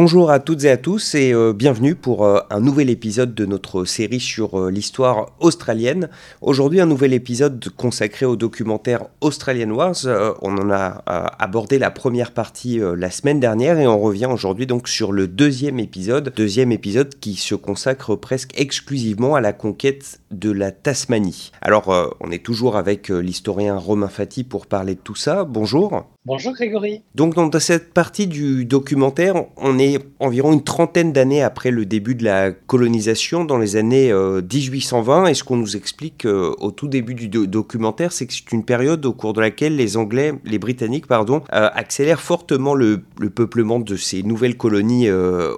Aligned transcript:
Bonjour 0.00 0.30
à 0.30 0.38
toutes 0.38 0.62
et 0.62 0.70
à 0.70 0.76
tous 0.76 1.16
et 1.16 1.34
euh, 1.34 1.52
bienvenue 1.52 1.96
pour 1.96 2.24
euh, 2.24 2.38
un 2.50 2.60
nouvel 2.60 2.88
épisode 2.88 3.34
de 3.34 3.44
notre 3.46 3.84
série 3.84 4.20
sur 4.20 4.56
euh, 4.56 4.70
l'histoire 4.70 5.32
australienne. 5.40 6.08
Aujourd'hui 6.40 6.80
un 6.80 6.86
nouvel 6.86 7.12
épisode 7.12 7.68
consacré 7.76 8.24
au 8.24 8.36
documentaire 8.36 9.06
Australian 9.20 9.70
Wars. 9.70 9.96
on 10.40 10.56
en 10.56 10.70
a 10.70 11.02
abordé 11.40 11.80
la 11.80 11.90
première 11.90 12.30
partie 12.30 12.78
la 12.80 13.10
semaine 13.10 13.40
dernière 13.40 13.80
et 13.80 13.88
on 13.88 13.98
revient 13.98 14.26
aujourd'hui 14.26 14.68
donc 14.68 14.86
sur 14.86 15.10
le 15.10 15.26
deuxième 15.26 15.80
épisode. 15.80 16.32
Deuxième 16.36 16.70
épisode 16.70 17.18
qui 17.18 17.34
se 17.34 17.56
consacre 17.56 18.14
presque 18.14 18.52
exclusivement 18.54 19.34
à 19.34 19.40
la 19.40 19.52
conquête 19.52 20.20
de 20.30 20.52
la 20.52 20.70
Tasmanie. 20.70 21.50
Alors 21.60 21.92
on 22.20 22.30
est 22.30 22.44
toujours 22.44 22.76
avec 22.76 23.08
l'historien 23.08 23.76
Romain 23.76 24.06
Fati 24.06 24.44
pour 24.44 24.68
parler 24.68 24.94
de 24.94 25.00
tout 25.00 25.16
ça. 25.16 25.42
Bonjour. 25.42 26.06
Bonjour 26.28 26.52
Grégory. 26.52 27.00
Donc 27.14 27.34
dans 27.34 27.50
cette 27.58 27.94
partie 27.94 28.26
du 28.26 28.66
documentaire, 28.66 29.46
on 29.56 29.78
est 29.78 29.98
environ 30.20 30.52
une 30.52 30.62
trentaine 30.62 31.10
d'années 31.10 31.42
après 31.42 31.70
le 31.70 31.86
début 31.86 32.14
de 32.14 32.22
la 32.22 32.50
colonisation, 32.50 33.46
dans 33.46 33.56
les 33.56 33.76
années 33.76 34.12
1820. 34.12 35.24
Euh, 35.24 35.26
et 35.28 35.32
ce 35.32 35.42
qu'on 35.42 35.56
nous 35.56 35.74
explique 35.74 36.26
euh, 36.26 36.52
au 36.58 36.70
tout 36.70 36.86
début 36.86 37.14
du 37.14 37.28
documentaire, 37.28 38.12
c'est 38.12 38.26
que 38.26 38.34
c'est 38.34 38.52
une 38.52 38.62
période 38.62 39.06
au 39.06 39.14
cours 39.14 39.32
de 39.32 39.40
laquelle 39.40 39.76
les 39.76 39.96
Anglais, 39.96 40.34
les 40.44 40.58
Britanniques, 40.58 41.06
pardon, 41.06 41.40
euh, 41.54 41.70
accélèrent 41.72 42.20
fortement 42.20 42.74
le, 42.74 43.00
peuplement 43.34 43.78
de 43.78 43.96
ces 43.96 44.22
nouvelles 44.22 44.58
colonies 44.58 45.08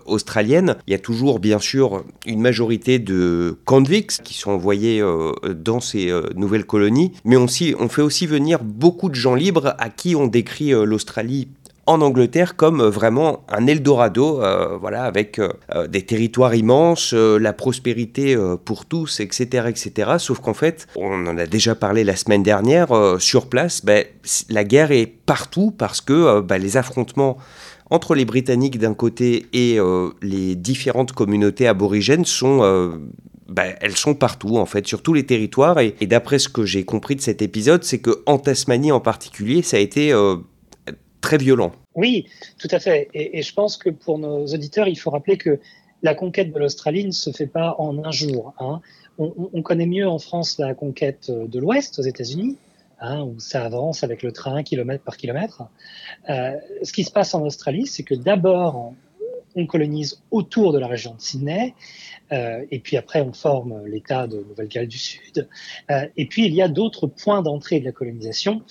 australiennes. 0.06 0.76
Il 0.86 0.92
y 0.92 0.94
a 0.94 1.00
toujours 1.00 1.40
bien 1.40 1.58
sûr 1.58 2.04
une 2.26 2.40
majorité 2.40 3.00
de 3.00 3.58
convicts 3.64 4.20
qui 4.22 4.34
sont 4.34 4.52
envoyés 4.52 5.02
dans 5.48 5.80
ces 5.80 6.12
nouvelles 6.36 6.64
colonies, 6.64 7.12
mais 7.24 7.36
on, 7.36 7.46
on 7.46 7.88
fait 7.88 8.02
aussi 8.02 8.26
venir 8.26 8.62
beaucoup 8.62 9.08
de 9.08 9.16
gens 9.16 9.34
libres 9.34 9.74
à 9.78 9.88
qui 9.88 10.14
on 10.14 10.26
décrit 10.26 10.59
euh, 10.68 10.84
l'Australie 10.84 11.48
en 11.86 12.02
Angleterre 12.02 12.54
comme 12.54 12.80
euh, 12.80 12.90
vraiment 12.90 13.44
un 13.48 13.66
Eldorado, 13.66 14.42
euh, 14.42 14.76
voilà, 14.76 15.04
avec 15.04 15.40
des 15.88 16.02
territoires 16.02 16.54
immenses, 16.54 17.12
la 17.12 17.52
prospérité 17.52 18.36
pour 18.64 18.86
tous, 18.86 19.20
etc., 19.20 19.68
etc. 19.68 20.12
Sauf 20.18 20.40
qu'en 20.40 20.54
fait, 20.54 20.86
on 20.96 21.26
en 21.26 21.38
a 21.38 21.46
déjà 21.46 21.74
parlé 21.74 22.04
la 22.04 22.16
semaine 22.16 22.42
dernière, 22.42 22.88
sur 23.18 23.48
place, 23.48 23.84
ben, 23.84 24.04
la 24.48 24.64
guerre 24.64 24.92
est 24.92 25.06
partout 25.06 25.72
parce 25.76 26.00
que 26.00 26.40
ben, 26.40 26.58
les 26.58 26.76
affrontements 26.76 27.38
entre 27.90 28.14
les 28.14 28.24
Britanniques 28.24 28.78
d'un 28.78 28.94
côté 28.94 29.46
et 29.52 29.78
les 30.22 30.54
différentes 30.54 31.12
communautés 31.12 31.66
aborigènes 31.66 32.24
sont 32.24 33.00
ben, 33.50 33.74
elles 33.80 33.96
sont 33.96 34.14
partout 34.14 34.56
en 34.56 34.66
fait, 34.66 34.86
sur 34.86 35.02
tous 35.02 35.12
les 35.12 35.26
territoires. 35.26 35.78
Et, 35.80 35.92
d'après 36.06 36.38
ce 36.38 36.48
que 36.48 36.64
j'ai 36.64 36.84
compris 36.84 37.16
de 37.16 37.20
cet 37.20 37.42
épisode, 37.42 37.84
c'est 37.84 37.98
que 37.98 38.22
en 38.26 38.38
Tasmanie 38.38 38.92
en 38.92 39.00
particulier, 39.00 39.62
ça 39.62 39.76
a 39.76 39.80
été 39.80 40.12
très 41.20 41.38
violent. 41.38 41.72
Oui, 41.94 42.26
tout 42.58 42.68
à 42.70 42.78
fait. 42.78 43.08
Et, 43.14 43.42
je 43.42 43.54
pense 43.54 43.76
que 43.76 43.90
pour 43.90 44.18
nos 44.18 44.46
auditeurs, 44.46 44.88
il 44.88 44.96
faut 44.96 45.10
rappeler 45.10 45.36
que 45.36 45.58
la 46.02 46.14
conquête 46.14 46.52
de 46.52 46.58
l'Australie 46.58 47.04
ne 47.04 47.10
se 47.10 47.30
fait 47.30 47.46
pas 47.46 47.74
en 47.78 48.02
un 48.04 48.10
jour. 48.10 48.54
Hein. 48.58 48.80
On, 49.18 49.60
connaît 49.60 49.86
mieux 49.86 50.08
en 50.08 50.18
France 50.18 50.56
la 50.58 50.72
conquête 50.72 51.30
de 51.30 51.58
l'Ouest 51.58 51.98
aux 51.98 52.02
États-Unis, 52.02 52.56
hein, 53.00 53.22
où 53.22 53.38
ça 53.38 53.66
avance 53.66 54.02
avec 54.02 54.22
le 54.22 54.32
train 54.32 54.62
kilomètre 54.62 55.04
par 55.04 55.18
kilomètre. 55.18 55.64
Euh, 56.30 56.52
ce 56.82 56.90
qui 56.92 57.04
se 57.04 57.10
passe 57.10 57.34
en 57.34 57.42
Australie, 57.44 57.86
c'est 57.86 58.02
que 58.02 58.14
d'abord, 58.14 58.94
on 59.54 59.66
colonise 59.66 60.22
autour 60.30 60.72
de 60.72 60.78
la 60.78 60.86
région 60.86 61.14
de 61.14 61.20
Sydney, 61.20 61.74
euh, 62.32 62.64
et 62.70 62.78
puis 62.78 62.96
après 62.96 63.20
on 63.20 63.32
forme 63.32 63.84
l'État 63.86 64.26
de 64.26 64.38
Nouvelle-Galles 64.48 64.86
du 64.86 64.98
Sud, 64.98 65.48
euh, 65.90 66.06
et 66.16 66.26
puis 66.26 66.46
il 66.46 66.54
y 66.54 66.62
a 66.62 66.68
d'autres 66.68 67.06
points 67.06 67.42
d'entrée 67.42 67.80
de 67.80 67.84
la 67.84 67.92
colonisation, 67.92 68.62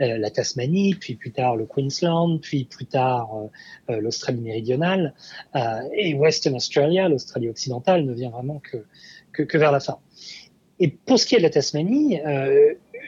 euh, 0.00 0.16
la 0.18 0.30
Tasmanie, 0.30 0.94
puis 0.94 1.14
plus 1.14 1.32
tard 1.32 1.56
le 1.56 1.66
Queensland, 1.66 2.38
puis 2.40 2.64
plus 2.64 2.86
tard 2.86 3.30
l'Australie 3.88 4.40
méridionale, 4.40 5.14
et 5.96 6.14
Western 6.14 6.54
Australia, 6.54 7.08
l'Australie 7.08 7.48
occidentale, 7.48 8.04
ne 8.04 8.12
vient 8.12 8.30
vraiment 8.30 8.60
que, 8.60 9.56
vers 9.58 9.72
la 9.72 9.80
fin. 9.80 9.98
Et 10.80 10.88
pour 10.88 11.18
ce 11.18 11.26
qui 11.26 11.34
est 11.34 11.38
de 11.38 11.42
la 11.42 11.50
Tasmanie, 11.50 12.20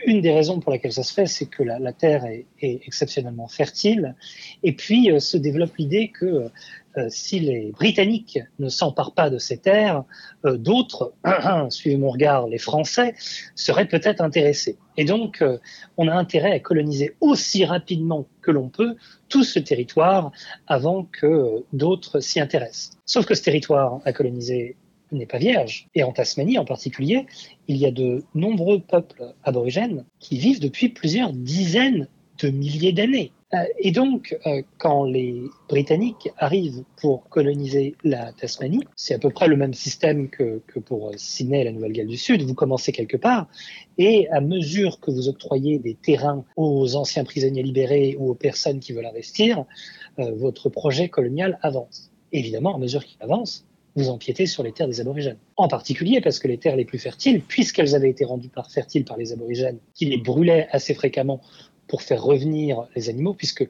une 0.07 0.21
des 0.21 0.33
raisons 0.33 0.61
pour 0.61 0.73
laquelle 0.73 0.93
ça 0.93 1.03
se 1.03 1.13
fait, 1.13 1.27
c'est 1.27 1.47
que 1.47 1.63
la, 1.63 1.93
Terre 1.93 2.25
est, 2.25 2.47
exceptionnellement 2.61 3.49
fertile, 3.49 4.15
et 4.63 4.73
puis 4.73 5.11
se 5.21 5.37
développe 5.37 5.77
l'idée 5.77 6.09
que 6.09 6.51
euh, 6.97 7.07
si 7.09 7.39
les 7.39 7.71
Britanniques 7.73 8.39
ne 8.59 8.69
s'emparent 8.69 9.15
pas 9.15 9.31
de 9.31 9.39
ces 9.39 9.59
terres, 9.59 10.05
euh, 10.45 10.57
d'autres, 10.57 11.15
suivez 11.71 11.97
mon 11.97 12.11
regard, 12.11 12.49
les 12.49 12.59
Français, 12.59 13.15
seraient 13.55 13.87
peut-être 13.87 14.21
intéressés. 14.21 14.77
Et 14.97 15.05
donc, 15.05 15.41
euh, 15.41 15.59
on 15.97 16.09
a 16.09 16.15
intérêt 16.15 16.53
à 16.53 16.59
coloniser 16.59 17.15
aussi 17.21 17.65
rapidement 17.65 18.27
que 18.43 18.51
l'on 18.51 18.69
peut 18.69 18.97
tout 19.29 19.45
ce 19.45 19.59
territoire 19.61 20.33
avant 20.67 21.05
que 21.05 21.65
d'autres 21.73 22.21
s'y 22.21 22.41
intéressent. 22.41 22.99
Sauf 23.07 23.25
que 23.25 23.35
ce 23.35 23.43
territoire 23.43 24.01
à 24.05 24.13
coloniser 24.13 24.77
n'est 25.13 25.27
pas 25.27 25.39
vierge. 25.39 25.89
Et 25.95 26.03
en 26.03 26.13
Tasmanie 26.13 26.59
en 26.59 26.65
particulier, 26.65 27.27
il 27.69 27.77
y 27.77 27.87
a 27.87 27.91
de 27.91 28.25
nombreux 28.35 28.81
peuples 28.81 29.35
aborigènes 29.45 30.05
qui 30.19 30.39
vivent 30.39 30.61
depuis 30.61 30.89
plusieurs 30.89 31.33
dizaines 31.33 32.09
de 32.43 32.51
milliers 32.51 32.93
d'années. 32.93 33.33
Euh, 33.53 33.65
et 33.79 33.91
donc, 33.91 34.39
euh, 34.47 34.63
quand 34.79 35.05
les 35.05 35.43
Britanniques 35.69 36.31
arrivent 36.39 36.85
pour 37.01 37.29
coloniser 37.29 37.97
la 38.05 38.33
Tasmanie, 38.33 38.85
c'est 38.95 39.15
à 39.15 39.19
peu 39.19 39.31
près 39.31 39.49
le 39.49 39.57
même 39.57 39.75
système 39.75 40.29
que, 40.29 40.61
pour 40.85 41.11
Sydney 41.17 41.63
et 41.63 41.65
la 41.65 41.73
Nouvelle-Galles 41.73 42.07
du 42.07 42.17
Sud. 42.17 42.43
Vous 42.43 42.55
commencez 42.55 42.93
quelque 42.93 43.17
part, 43.17 43.49
et 43.99 44.29
à 44.29 44.41
mesure 44.41 45.01
que 45.01 45.11
vous 45.11 45.29
octroyez 45.29 45.79
des 45.79 45.95
terrains 45.95 46.45
aux 46.57 46.95
anciens 46.95 47.25
prisonniers 47.25 47.63
libérés 47.63 48.17
ou 48.19 48.31
aux 48.31 48.35
personnes 48.35 48.79
qui 48.79 48.93
veulent 48.93 49.07
investir, 49.07 49.65
euh, 50.19 50.33
votre 50.37 50.69
projet 50.69 51.09
colonial 51.09 51.59
avance. 51.63 52.11
Évidemment, 52.33 52.77
à 52.77 52.79
mesure 52.79 53.05
qu'il 53.05 53.21
avance, 53.21 53.67
vous 53.97 54.09
empiétez 54.09 54.47
sur 54.47 54.63
les 54.63 54.71
terres 54.71 54.87
des 54.87 55.01
aborigènes. 55.01 55.39
En 55.57 55.67
particulier 55.67 56.21
parce 56.21 56.39
que 56.39 56.47
les 56.47 56.59
terres 56.59 56.77
les 56.77 56.85
plus 56.85 56.99
fertiles, 56.99 57.43
puisqu'elles 57.43 57.97
avaient 57.97 58.11
été 58.11 58.25
rendues 58.25 58.49
par 58.49 58.71
fertiles 58.71 59.05
par 59.05 59.17
les 59.17 59.33
aborigènes, 59.33 59.79
qui 59.95 60.07
les 60.07 60.19
brûlaient 60.19 60.69
assez 60.71 60.95
fréquemment 60.95 61.41
pour 61.91 62.03
faire 62.03 62.23
revenir 62.23 62.87
les 62.95 63.09
animaux, 63.09 63.35
puisque 63.35 63.69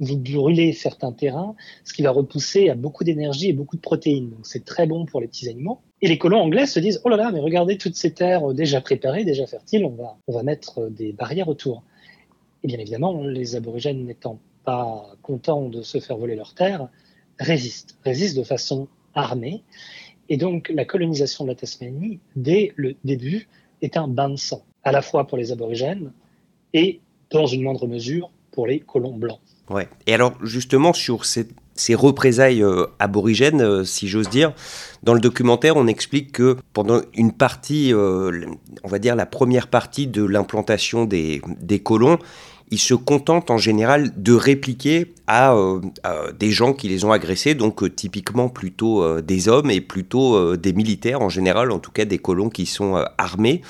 vous, 0.00 0.16
brûlez 0.16 0.72
certains 0.72 1.12
terrains, 1.12 1.54
ce 1.84 1.92
qui 1.92 2.02
va 2.02 2.10
repousser 2.10 2.70
à 2.70 2.74
beaucoup 2.74 3.04
d'énergie 3.04 3.50
et 3.50 3.52
beaucoup 3.52 3.76
de 3.76 3.80
protéines. 3.80 4.30
Donc 4.30 4.40
c'est 4.42 4.64
très 4.64 4.86
bon 4.86 5.06
pour 5.06 5.20
les 5.20 5.28
petits 5.28 5.48
animaux. 5.48 5.80
Et 6.02 6.08
les 6.08 6.18
colons 6.18 6.40
anglais 6.40 6.66
se 6.66 6.80
disent, 6.80 7.00
oh 7.04 7.08
là 7.08 7.16
là, 7.16 7.30
mais 7.32 7.38
regardez 7.38 7.78
toutes 7.78 7.94
ces 7.94 8.12
terres 8.12 8.52
déjà 8.52 8.80
préparées, 8.80 9.24
déjà 9.24 9.46
fertiles, 9.46 9.84
on 9.84 9.90
va, 9.90 10.16
on 10.26 10.32
va 10.32 10.42
mettre 10.42 10.88
des 10.88 11.12
barrières 11.12 11.48
autour. 11.48 11.84
Et 12.64 12.66
bien 12.66 12.78
évidemment, 12.78 13.22
les 13.22 13.54
aborigènes 13.54 14.04
n'étant 14.04 14.40
pas 14.64 15.14
contents 15.22 15.68
de 15.68 15.82
se 15.82 16.00
faire 16.00 16.16
voler 16.16 16.34
leurs 16.34 16.54
terres, 16.54 16.88
résistent, 17.38 17.96
résistent 18.04 18.38
de 18.38 18.42
façon 18.42 18.88
armée. 19.14 19.62
Et 20.28 20.36
donc 20.36 20.68
la 20.74 20.84
colonisation 20.84 21.44
de 21.44 21.50
la 21.50 21.54
Tasmanie, 21.54 22.18
dès 22.34 22.72
le 22.74 22.96
début, 23.04 23.48
est 23.82 23.96
un 23.96 24.08
bain 24.08 24.30
de 24.30 24.36
sang, 24.36 24.64
à 24.82 24.90
la 24.90 25.00
fois 25.00 25.28
pour 25.28 25.38
les 25.38 25.52
aborigènes 25.52 26.12
et 26.72 27.00
dans 27.30 27.46
une 27.46 27.62
moindre 27.62 27.86
mesure 27.86 28.30
pour 28.52 28.66
les 28.66 28.80
colons 28.80 29.16
blancs. 29.16 29.40
Ouais. 29.68 29.88
Et 30.06 30.14
alors 30.14 30.34
justement 30.42 30.92
sur 30.92 31.24
ces, 31.24 31.46
représailles 31.94 32.62
euh, 32.62 32.86
aborigènes, 32.98 33.62
euh, 33.62 33.84
si 33.84 34.08
j'ose 34.08 34.28
dire, 34.28 34.52
dans 35.02 35.14
le 35.14 35.20
documentaire, 35.20 35.76
on 35.76 35.86
explique 35.86 36.32
que 36.32 36.56
pendant 36.72 37.00
une 37.14 37.32
partie, 37.32 37.94
euh, 37.94 38.44
on 38.82 38.88
va 38.88 38.98
dire 38.98 39.14
la 39.14 39.26
première 39.26 39.68
partie 39.68 40.06
de 40.06 40.24
l'implantation 40.24 41.04
des, 41.04 41.40
des, 41.60 41.78
colons, 41.78 42.18
ils 42.72 42.80
se 42.80 42.94
contentent 42.94 43.50
en 43.50 43.58
général 43.58 44.12
de 44.16 44.32
répliquer 44.32 45.12
à, 45.26 45.56
des 46.38 46.50
gens 46.50 46.72
qui 46.72 46.88
les 46.88 47.04
ont 47.04 47.12
agressés, 47.12 47.54
donc 47.54 47.96
typiquement 47.96 48.48
plutôt 48.48 49.20
des 49.20 49.48
hommes 49.48 49.70
et 49.70 49.80
plutôt 49.80 50.56
des 50.56 50.72
militaires 50.72 51.20
en 51.20 51.28
général, 51.28 51.72
en 51.72 51.80
tout 51.80 51.90
cas 51.90 52.04
des 52.04 52.18
colons 52.18 52.48
qui 52.48 52.66
sont 52.66 53.04
armés. 53.18 53.62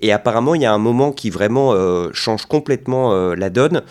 Et 0.00 0.12
apparemment, 0.12 0.54
il 0.54 0.62
y 0.62 0.66
a 0.66 0.72
un 0.72 0.78
moment 0.78 1.12
qui 1.12 1.30
vraiment 1.30 1.72
euh, 1.74 2.10
change 2.12 2.46
complètement 2.46 3.12
euh, 3.12 3.34
la 3.34 3.50
donne, 3.50 3.82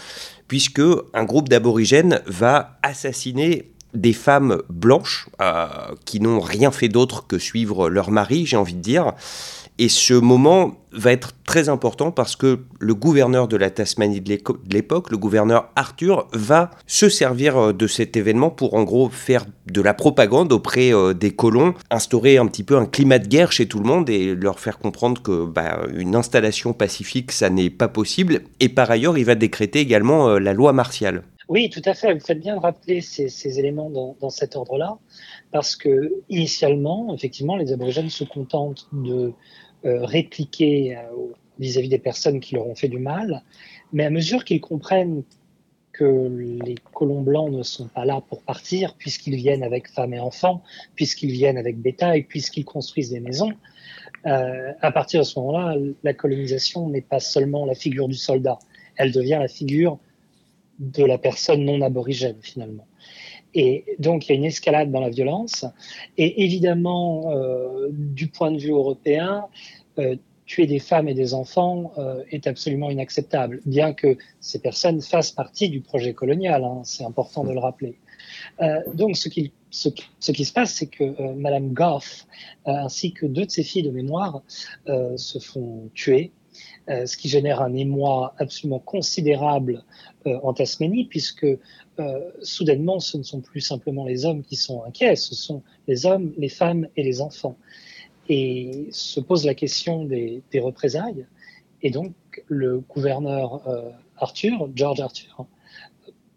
puisque 0.48 0.82
un 1.14 1.24
groupe 1.24 1.50
d'aborigènes 1.50 2.22
va 2.26 2.78
assassiner 2.82 3.72
des 3.94 4.14
femmes 4.14 4.62
blanches 4.70 5.30
euh, 5.42 5.68
qui 6.06 6.20
n'ont 6.20 6.40
rien 6.40 6.72
fait 6.72 6.90
d'autre 6.90 7.26
que 7.28 7.38
suivre 7.38 7.90
leur 7.90 8.12
mari, 8.12 8.46
j'ai 8.46 8.58
envie 8.58 8.76
de 8.76 8.82
dire. 8.82 9.14
Et 9.82 9.88
ce 9.88 10.14
moment 10.14 10.74
va 10.92 11.14
être 11.14 11.32
très 11.46 11.70
important 11.70 12.12
parce 12.12 12.36
que 12.36 12.60
le 12.80 12.94
gouverneur 12.94 13.48
de 13.48 13.56
la 13.56 13.70
Tasmanie 13.70 14.20
de 14.20 14.38
l'époque, 14.70 15.10
le 15.10 15.18
gouverneur 15.18 15.72
Arthur, 15.78 16.28
va 16.34 16.72
se 16.86 17.08
servir 17.08 17.56
euh, 17.56 17.72
de 17.72 17.88
cet 17.88 18.18
événement 18.18 18.50
pour 18.50 18.74
en 18.74 18.84
gros 18.84 19.08
faire 19.08 19.46
de 19.68 19.82
la 19.82 19.94
propagande 19.94 20.52
auprès 20.52 20.94
euh, 20.94 21.14
des 21.14 21.32
colons, 21.32 21.76
instaurer 21.92 22.38
un 22.38 22.48
petit 22.48 22.64
peu 22.64 22.76
un 22.76 22.86
climat 22.86 23.20
de 23.20 23.28
guerre 23.30 23.54
chez 23.54 23.70
tout 23.70 23.80
le 23.80 23.86
monde 23.86 24.10
et 24.10 24.36
leur 24.36 24.60
faire 24.60 24.80
comprendre 24.80 25.22
que 25.22 25.46
bah, 25.46 25.80
une 25.96 26.14
installation 26.14 26.74
pacifique, 26.74 27.32
ça 27.32 27.50
n'est 27.50 27.70
pas 27.70 27.88
possible. 27.88 28.42
Et 28.60 28.68
par 28.68 28.92
ailleurs, 28.92 29.18
il 29.18 29.24
va 29.24 29.36
décréter 29.36 29.80
également 29.80 30.28
euh, 30.28 30.40
la 30.40 30.52
loi 30.52 30.74
martiale. 30.74 31.24
Oui, 31.48 31.70
tout 31.70 31.82
à 31.86 31.94
fait. 31.94 32.14
Vous 32.14 32.20
faites 32.20 32.42
bien 32.42 32.58
de 32.58 32.62
rappeler 32.62 33.00
ces, 33.02 33.60
éléments 33.60 33.90
dans, 33.90 34.18
dans 34.20 34.30
cet 34.30 34.56
ordre-là, 34.56 34.98
parce 35.52 35.76
que 35.76 36.14
initialement, 36.30 37.12
effectivement, 37.16 37.56
les 37.56 37.72
aborigènes 37.72 38.10
se 38.10 38.24
contentent 38.24 38.88
de 38.92 39.34
répliquer 39.84 40.98
euh, 40.98 41.02
vis-à-vis 41.60 41.90
des 41.90 42.00
personnes 42.00 42.40
qui 42.40 42.56
leur 42.56 42.68
ont 42.68 42.76
fait 42.76 42.88
du 42.88 43.00
mal, 43.00 43.44
mais 43.94 44.06
à 44.06 44.10
mesure 44.10 44.44
qu'ils 44.44 44.62
comprennent 44.62 45.24
que 45.92 46.30
les 46.64 46.76
colons 46.94 47.22
blancs 47.22 47.52
ne 47.52 47.64
sont 47.64 47.88
pas 47.88 48.06
là 48.06 48.22
pour 48.30 48.42
partir, 48.42 48.96
puisqu'ils 48.96 49.36
viennent 49.36 49.64
avec 49.64 49.90
femmes 49.90 50.14
et 50.14 50.20
enfants, 50.20 50.64
puisqu'ils 50.96 51.32
viennent 51.32 51.58
avec 51.58 51.78
bétail, 51.78 52.24
puisqu'ils 52.24 52.64
construisent 52.64 53.10
des 53.10 53.20
maisons. 53.20 53.52
Euh, 54.26 54.72
à 54.82 54.92
partir 54.92 55.22
de 55.22 55.26
ce 55.26 55.38
moment-là, 55.40 55.76
la 56.04 56.14
colonisation 56.14 56.90
n'est 56.90 57.02
pas 57.02 57.20
seulement 57.20 57.66
la 57.66 57.76
figure 57.76 58.08
du 58.08 58.16
soldat, 58.16 58.60
elle 58.96 59.12
devient 59.12 59.38
la 59.40 59.48
figure 59.48 60.00
de 60.80 61.04
la 61.04 61.18
personne 61.18 61.66
non 61.66 61.82
aborigène 61.82 62.38
finalement. 62.42 62.86
Et 63.54 63.86
donc 64.00 64.28
il 64.28 64.30
y 64.30 64.36
a 64.36 64.36
une 64.36 64.46
escalade 64.46 64.92
dans 64.92 65.02
la 65.02 65.10
violence. 65.10 65.66
Et 66.18 66.44
évidemment, 66.44 67.32
euh, 67.32 67.88
du 67.92 68.28
point 68.28 68.52
de 68.52 68.58
vue 68.58 68.72
européen, 68.72 69.46
euh, 69.98 70.16
tuer 70.46 70.66
des 70.66 70.80
femmes 70.80 71.08
et 71.08 71.14
des 71.14 71.34
enfants 71.34 71.92
euh, 71.98 72.24
est 72.32 72.48
absolument 72.48 72.90
inacceptable, 72.90 73.62
bien 73.66 73.94
que 73.94 74.18
ces 74.40 74.60
personnes 74.60 75.02
fassent 75.02 75.32
partie 75.32 75.70
du 75.70 75.82
projet 75.82 76.14
colonial. 76.14 76.64
Hein, 76.64 76.82
c'est 76.84 77.04
important 77.04 77.44
de 77.44 77.54
le 77.54 77.60
rappeler. 77.60 77.98
Donc 78.94 79.16
ce 79.16 79.30
qui, 79.30 79.54
se 79.70 80.54
passe, 80.54 80.74
c'est 80.74 80.88
que 80.88 81.34
Madame 81.34 81.74
Goff 81.74 82.28
ainsi 82.66 83.14
que 83.14 83.26
deux 83.26 83.46
de 83.46 83.50
ses 83.50 83.64
filles 83.64 83.84
de 83.84 83.92
mémoire 83.92 84.44
se 84.86 85.40
font 85.40 85.90
tuer 85.94 86.32
ce 86.88 87.16
qui 87.18 87.30
génère 87.30 87.62
un 87.62 87.74
émoi 87.74 88.34
absolument 88.38 88.80
considérable 88.80 89.84
en 90.26 90.54
Tasmanie, 90.54 91.06
puisque 91.06 91.48
soudainement, 92.42 93.00
ce 93.00 93.18
ne 93.18 93.24
sont 93.24 93.42
plus 93.42 93.62
simplement 93.62 94.06
les 94.06 94.26
hommes 94.26 94.44
qui 94.44 94.56
sont 94.56 94.84
inquiets, 94.84 95.16
ce 95.16 95.36
sont 95.36 95.64
les 95.88 96.06
hommes, 96.06 96.34
les 96.38 96.50
femmes 96.50 96.88
et 96.96 97.04
les 97.04 97.22
enfants 97.22 97.58
et 98.30 98.88
se 98.92 99.20
pose 99.20 99.46
la 99.46 99.56
question 99.56 100.06
des, 100.06 100.44
représailles. 100.62 101.26
Et 101.82 101.90
donc, 101.90 102.14
le 102.48 102.80
gouverneur 102.80 103.68
euh, 103.68 103.90
Arthur, 104.18 104.70
George 104.76 105.00
Arthur, 105.00 105.48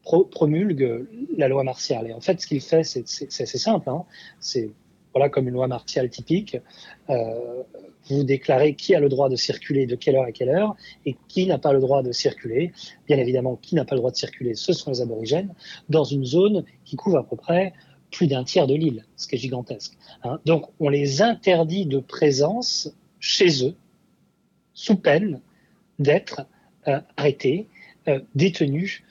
promulgue 0.03 1.06
la 1.37 1.49
loi 1.49 1.62
martiale. 1.62 2.08
Et 2.08 2.12
en 2.12 2.20
fait, 2.20 2.41
ce 2.41 2.47
qu'il 2.47 2.61
fait, 2.61 2.82
c'est 2.82 3.05
assez 3.26 3.58
simple. 3.58 3.88
Hein. 3.88 4.05
C'est 4.41 4.70
voilà 5.12 5.29
comme 5.29 5.49
une 5.49 5.55
loi 5.55 5.67
martiale 5.67 6.09
typique. 6.09 6.56
Euh, 7.11 7.62
vous 8.09 8.25
déclarez 8.25 8.75
qui 8.75 8.94
a 8.94 9.00
le 9.00 9.09
droit 9.09 9.29
de 9.29 9.37
circuler 9.37 9.87
de 9.87 9.94
quelle 9.94 10.17
heure 10.17 10.25
à 10.25 10.32
quelle 10.32 10.49
heure 10.49 10.75
et 11.06 11.17
qui 11.29 11.47
n'a 11.47 11.59
pas 11.59 11.73
le 11.73 11.81
droit 11.81 12.03
de 12.03 12.12
circuler. 12.12 12.73
Bien 13.06 13.19
évidemment, 13.19 13.56
qui 13.56 13.75
n'a 13.75 13.85
pas 13.85 13.94
le 13.94 14.00
droit 14.00 14.11
de 14.11 14.17
circuler, 14.17 14.55
ce 14.55 14.73
sont 14.73 14.91
les 14.91 15.00
aborigènes, 15.00 15.55
dans 15.88 16.05
une 16.05 16.25
zone 16.25 16.64
qui 16.85 16.97
couvre 16.97 17.19
à 17.19 17.29
peu 17.29 17.37
près 17.37 17.73
plus 18.11 18.26
d'un 18.26 18.44
tiers 18.44 18.67
de 18.67 18.75
l'île, 18.75 19.05
ce 19.17 19.29
qui 19.29 19.37
est 19.37 19.38
gigantesque. 19.38 19.97
Hein. 20.25 20.41
Donc 20.44 20.69
on 20.81 20.88
les 20.88 21.23
interdit 21.23 21.87
de 21.87 21.99
présence 21.99 22.93
chez 23.20 23.65
eux, 23.65 23.75
sous 24.75 24.97
peine 24.97 25.41
d'être 25.99 26.43
euh, 26.88 27.00
arrêtés, 27.17 27.69
euh, 28.08 28.20
détenus, 28.35 29.03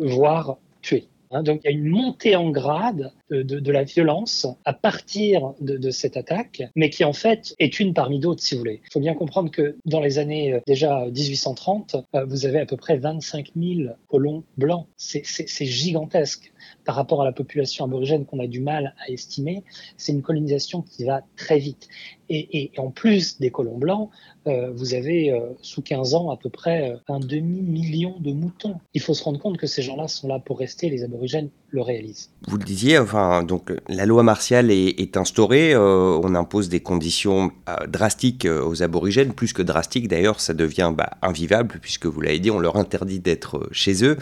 voire 0.00 0.58
tués. 0.82 1.08
Hein. 1.30 1.42
donc 1.42 1.62
il 1.64 1.70
y 1.70 1.74
a 1.74 1.76
une 1.76 1.88
montée 1.88 2.36
en 2.36 2.50
grade 2.50 3.12
de, 3.30 3.72
la 3.72 3.84
violence 3.84 4.46
à 4.64 4.72
partir 4.72 5.52
de, 5.60 5.90
cette 5.90 6.16
attaque, 6.16 6.62
mais 6.74 6.90
qui 6.90 7.04
en 7.04 7.12
fait 7.12 7.54
est 7.58 7.80
une 7.80 7.94
parmi 7.94 8.18
d'autres, 8.18 8.42
si 8.42 8.54
vous 8.54 8.60
voulez. 8.60 8.80
Il 8.84 8.92
faut 8.92 9.00
bien 9.00 9.14
comprendre 9.14 9.50
que 9.50 9.76
dans 9.84 10.00
les 10.00 10.18
années 10.18 10.60
déjà 10.66 11.06
1830, 11.06 11.96
vous 12.26 12.46
avez 12.46 12.60
à 12.60 12.66
peu 12.66 12.76
près 12.76 12.96
25 12.96 13.52
000 13.56 13.90
colons 14.08 14.44
blancs. 14.56 14.86
C'est 14.96 15.24
gigantesque 15.66 16.52
par 16.84 16.94
rapport 16.94 17.22
à 17.22 17.24
la 17.24 17.32
population 17.32 17.84
aborigène 17.84 18.24
qu'on 18.24 18.40
a 18.40 18.46
du 18.46 18.60
mal 18.60 18.94
à 19.04 19.10
estimer, 19.10 19.62
c'est 19.96 20.12
une 20.12 20.22
colonisation 20.22 20.82
qui 20.82 21.04
va 21.04 21.22
très 21.36 21.58
vite. 21.58 21.88
Et, 22.32 22.70
en 22.78 22.90
plus 22.90 23.40
des 23.40 23.50
colons 23.50 23.76
blancs, 23.76 24.08
euh, 24.46 24.70
vous 24.72 24.94
avez 24.94 25.32
euh, 25.32 25.48
sous 25.62 25.82
15 25.82 26.14
ans 26.14 26.30
à 26.30 26.36
peu 26.36 26.48
près 26.48 26.92
euh, 26.92 26.96
un 27.08 27.18
demi-million 27.18 28.20
de 28.20 28.32
moutons. 28.32 28.76
Il 28.94 29.00
faut 29.00 29.14
se 29.14 29.24
rendre 29.24 29.40
compte 29.40 29.58
que 29.58 29.66
ces 29.66 29.82
gens-là 29.82 30.06
sont 30.06 30.28
là 30.28 30.38
pour 30.38 30.60
rester, 30.60 30.88
les 30.90 31.02
aborigènes 31.02 31.50
le 31.70 31.82
réalisent. 31.82 32.30
Vous 32.46 32.56
le 32.56 32.64
disiez, 32.64 32.98
enfin, 32.98 33.19
donc 33.46 33.72
la 33.88 34.06
loi 34.06 34.22
martiale 34.22 34.70
est, 34.70 35.16
instaurée, 35.16 35.76
on 35.76 36.34
impose 36.34 36.68
des 36.68 36.80
conditions 36.80 37.52
drastiques 37.88 38.46
aux 38.46 38.82
aborigènes, 38.82 39.32
plus 39.32 39.52
que 39.52 39.62
drastiques 39.62 40.08
d'ailleurs, 40.08 40.40
ça 40.40 40.54
devient 40.54 40.92
bah, 40.96 41.10
invivable 41.22 41.78
puisque 41.80 42.06
vous 42.06 42.20
l'avez 42.20 42.38
dit, 42.38 42.50
on 42.50 42.58
leur 42.58 42.76
interdit 42.76 43.20
d'être 43.20 43.68
chez 43.72 44.04
eux, 44.04 44.16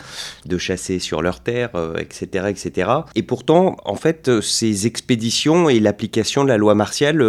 de 0.46 0.58
chasser 0.58 0.98
sur 0.98 1.22
leurs 1.22 1.40
terres, 1.40 1.70
etc., 1.98 2.46
etc. 2.48 2.90
Et 3.14 3.22
pourtant, 3.22 3.76
en 3.84 3.96
fait, 3.96 4.40
ces 4.40 4.86
expéditions 4.86 5.68
et 5.68 5.80
l'application 5.80 6.44
de 6.44 6.48
la 6.48 6.56
loi 6.56 6.74
martiale, 6.74 7.22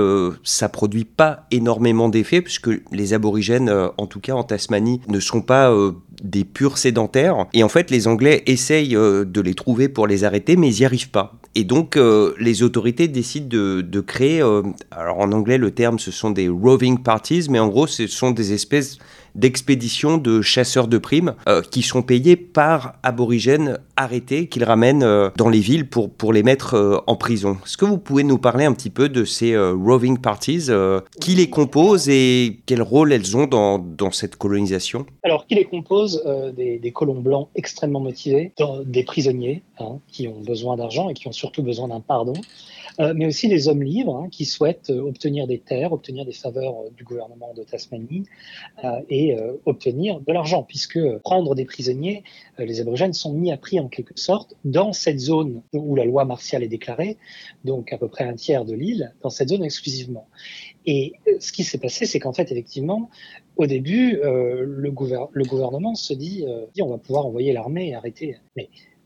ça 0.44 0.69
produit 0.69 1.06
pas 1.06 1.45
énormément 1.51 2.10
d'effets, 2.10 2.42
puisque 2.42 2.69
les 2.92 3.13
aborigènes, 3.13 3.69
euh, 3.69 3.89
en 3.98 4.07
tout 4.07 4.19
cas 4.19 4.33
en 4.33 4.44
Tasmanie, 4.44 5.01
ne 5.07 5.19
sont 5.19 5.42
pas 5.42 5.72
euh, 5.72 5.92
des 6.24 6.44
purs 6.44 6.77
sédentaires. 6.77 7.45
Et 7.54 7.63
en 7.63 7.69
fait, 7.69 7.92
les 7.92 8.07
Anglais 8.07 8.44
essayent 8.45 8.95
euh, 8.95 9.25
de 9.25 9.42
les 9.42 9.54
trouver 9.54 9.89
pour 9.89 10.07
les 10.07 10.24
arrêter, 10.24 10.56
mais 10.56 10.74
ils 10.74 10.80
n'y 10.80 10.86
arrivent 10.86 11.10
pas. 11.10 11.39
Et 11.56 11.63
donc, 11.63 11.98
les 12.40 12.63
autorités 12.63 13.07
décident 13.07 13.48
de, 13.50 14.00
créer, 14.01 14.42
alors 14.92 15.19
en 15.19 15.31
anglais, 15.31 15.57
le 15.57 15.72
terme, 15.72 16.00
ce 16.00 16.12
sont 16.12 16.31
des 16.31 16.48
roving 16.48 17.00
parties, 17.00 17.48
mais 17.50 17.60
en 17.60 17.68
gros, 17.68 17.88
ce 17.88 18.07
sont 18.07 18.31
des 18.31 18.54
espèces 18.54 18.98
d'expéditions 19.36 20.18
de 20.18 20.42
chasseurs 20.42 20.88
de 20.88 20.98
primes 20.98 21.36
euh, 21.48 21.62
qui 21.62 21.81
sont 21.81 22.01
payés 22.01 22.36
par 22.36 22.96
aborigènes 23.04 23.80
arrêtés 23.96 24.48
qu'ils 24.48 24.63
ramènent 24.63 25.04
euh, 25.04 25.30
dans 25.38 25.50
les 25.50 25.60
villes 25.60 25.88
pour, 25.88 26.10
pour 26.10 26.34
les 26.34 26.44
mettre 26.44 26.75
euh, 26.75 26.98
en 27.07 27.16
prison. 27.16 27.57
Est-ce 27.66 27.78
que 27.78 27.86
vous 27.86 27.98
pouvez 27.98 28.24
nous 28.24 28.38
parler 28.38 28.66
un 28.66 28.74
petit 28.74 28.90
peu 28.90 29.10
de 29.10 29.25
ces 29.25 29.57
roving 29.57 30.18
parties 30.18 30.69
Qui 31.22 31.36
les 31.36 31.50
compose 31.50 32.10
et 32.10 32.60
quel 32.66 32.81
rôle 32.81 33.13
elles 33.13 33.38
ont 33.38 33.48
dans, 33.48 33.80
dans 33.80 34.12
cette 34.12 34.36
colonisation? 34.36 35.06
Alors, 35.24 35.46
qui 35.48 35.56
les 35.56 35.66
compose? 35.66 36.24
Des, 36.56 36.80
des, 36.80 36.92
colons 36.92 37.19
blancs 37.19 37.50
extrêmement 37.56 38.00
motivés, 38.00 38.51
des 38.86 39.04
prisonniers 39.04 39.63
hein, 39.80 40.00
qui 40.07 40.28
ont 40.28 40.42
besoin 40.42 40.78
d'argent 40.78 41.10
et 41.10 41.13
qui 41.13 41.28
ont 41.28 41.31
surtout 41.39 41.63
besoin 41.63 41.88
d'un 41.88 42.01
pardon. 42.01 42.33
Euh, 43.00 43.13
mais 43.15 43.25
aussi 43.25 43.47
des 43.47 43.69
hommes 43.69 43.83
libres 43.83 44.18
hein, 44.18 44.30
qui 44.30 44.44
souhaitent 44.45 44.89
euh, 44.89 45.01
obtenir 45.01 45.47
des 45.47 45.59
terres, 45.59 45.94
obtenir 45.94 46.25
des 46.25 46.33
faveurs 46.33 46.75
euh, 46.81 46.89
du 46.97 47.06
gouvernement 47.06 47.53
de 47.53 47.63
Tasmanie 47.63 48.25
et 49.09 49.36
obtenir 49.65 50.19
de 50.19 50.31
l'argent, 50.31 50.63
puisque 50.63 51.00
prendre 51.19 51.56
des 51.56 51.65
prisonniers, 51.65 52.24
les 52.57 52.81
aborigènes 52.81 53.13
sont 53.13 53.33
mis 53.33 53.51
à 53.51 53.57
prix 53.57 53.80
en 53.80 53.88
quelque 53.88 54.18
sorte 54.18 54.56
dans 54.63 54.94
cette 54.94 55.19
zone 55.19 55.62
où 55.74 55.95
la 55.95 56.06
loi 56.06 56.25
martiale 56.25 56.63
est 56.63 56.68
déclarée, 56.68 57.18
donc 57.65 57.91
à 57.91 57.97
peu 57.97 58.07
près 58.07 58.24
un 58.24 58.33
tiers 58.33 58.65
de 58.65 58.74
l'île, 58.74 59.13
dans 59.21 59.30
cette 59.30 59.50
zone 59.50 59.63
exclusivement. 59.63 60.27
Et 60.86 61.13
ce 61.39 61.51
qui 61.51 61.63
s'est 61.63 61.77
passé, 61.77 62.06
c'est 62.06 62.19
qu'en 62.19 62.33
fait, 62.33 62.51
effectivement, 62.51 63.09
au 63.57 63.65
début, 63.65 64.19
le, 64.21 64.91
gouvernement 64.91 65.96
se 65.96 66.13
dit, 66.13 66.46
on 66.79 66.89
va 66.89 66.98
pouvoir 66.98 67.25
envoyer 67.25 67.53
l'armée 67.53 67.89
et 67.89 67.96
arrêter. 67.96 68.38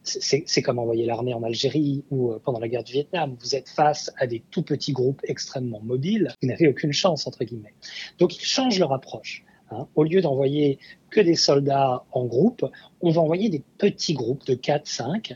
C'est 0.04 0.62
comme 0.62 0.80
envoyer 0.80 1.06
l'armée 1.06 1.34
en 1.34 1.44
Algérie 1.44 2.04
ou 2.12 2.32
euh, 2.32 2.40
pendant 2.44 2.60
la 2.60 2.68
guerre 2.68 2.84
du 2.84 2.94
Vietnam. 2.94 3.36
Vous 3.40 3.56
êtes 3.56 3.70
face 3.70 4.12
à 4.18 4.28
des 4.28 4.44
tout 4.52 4.64
petits 4.64 4.92
groupes 4.92 5.22
extrêmement 5.24 5.82
mobiles. 5.82 6.34
Vous 6.42 6.48
n'avez 6.48 6.68
aucune 6.68 6.94
chance, 6.94 7.26
entre 7.28 7.44
guillemets. 7.44 7.74
Donc, 8.20 8.38
ils 8.38 8.46
changent 8.46 8.80
leur 8.80 8.94
approche. 8.94 9.44
Hein. 9.72 9.88
Au 9.96 10.04
lieu 10.04 10.22
d'envoyer 10.22 10.80
que 11.10 11.22
des 11.22 11.36
soldats 11.36 12.04
en 12.12 12.26
groupe, 12.26 12.66
on 13.02 13.12
va 13.12 13.22
envoyer 13.22 13.50
des 13.50 13.64
petits 13.78 14.14
groupes 14.14 14.46
de 14.46 14.56
4, 14.56 14.88
5 14.88 15.34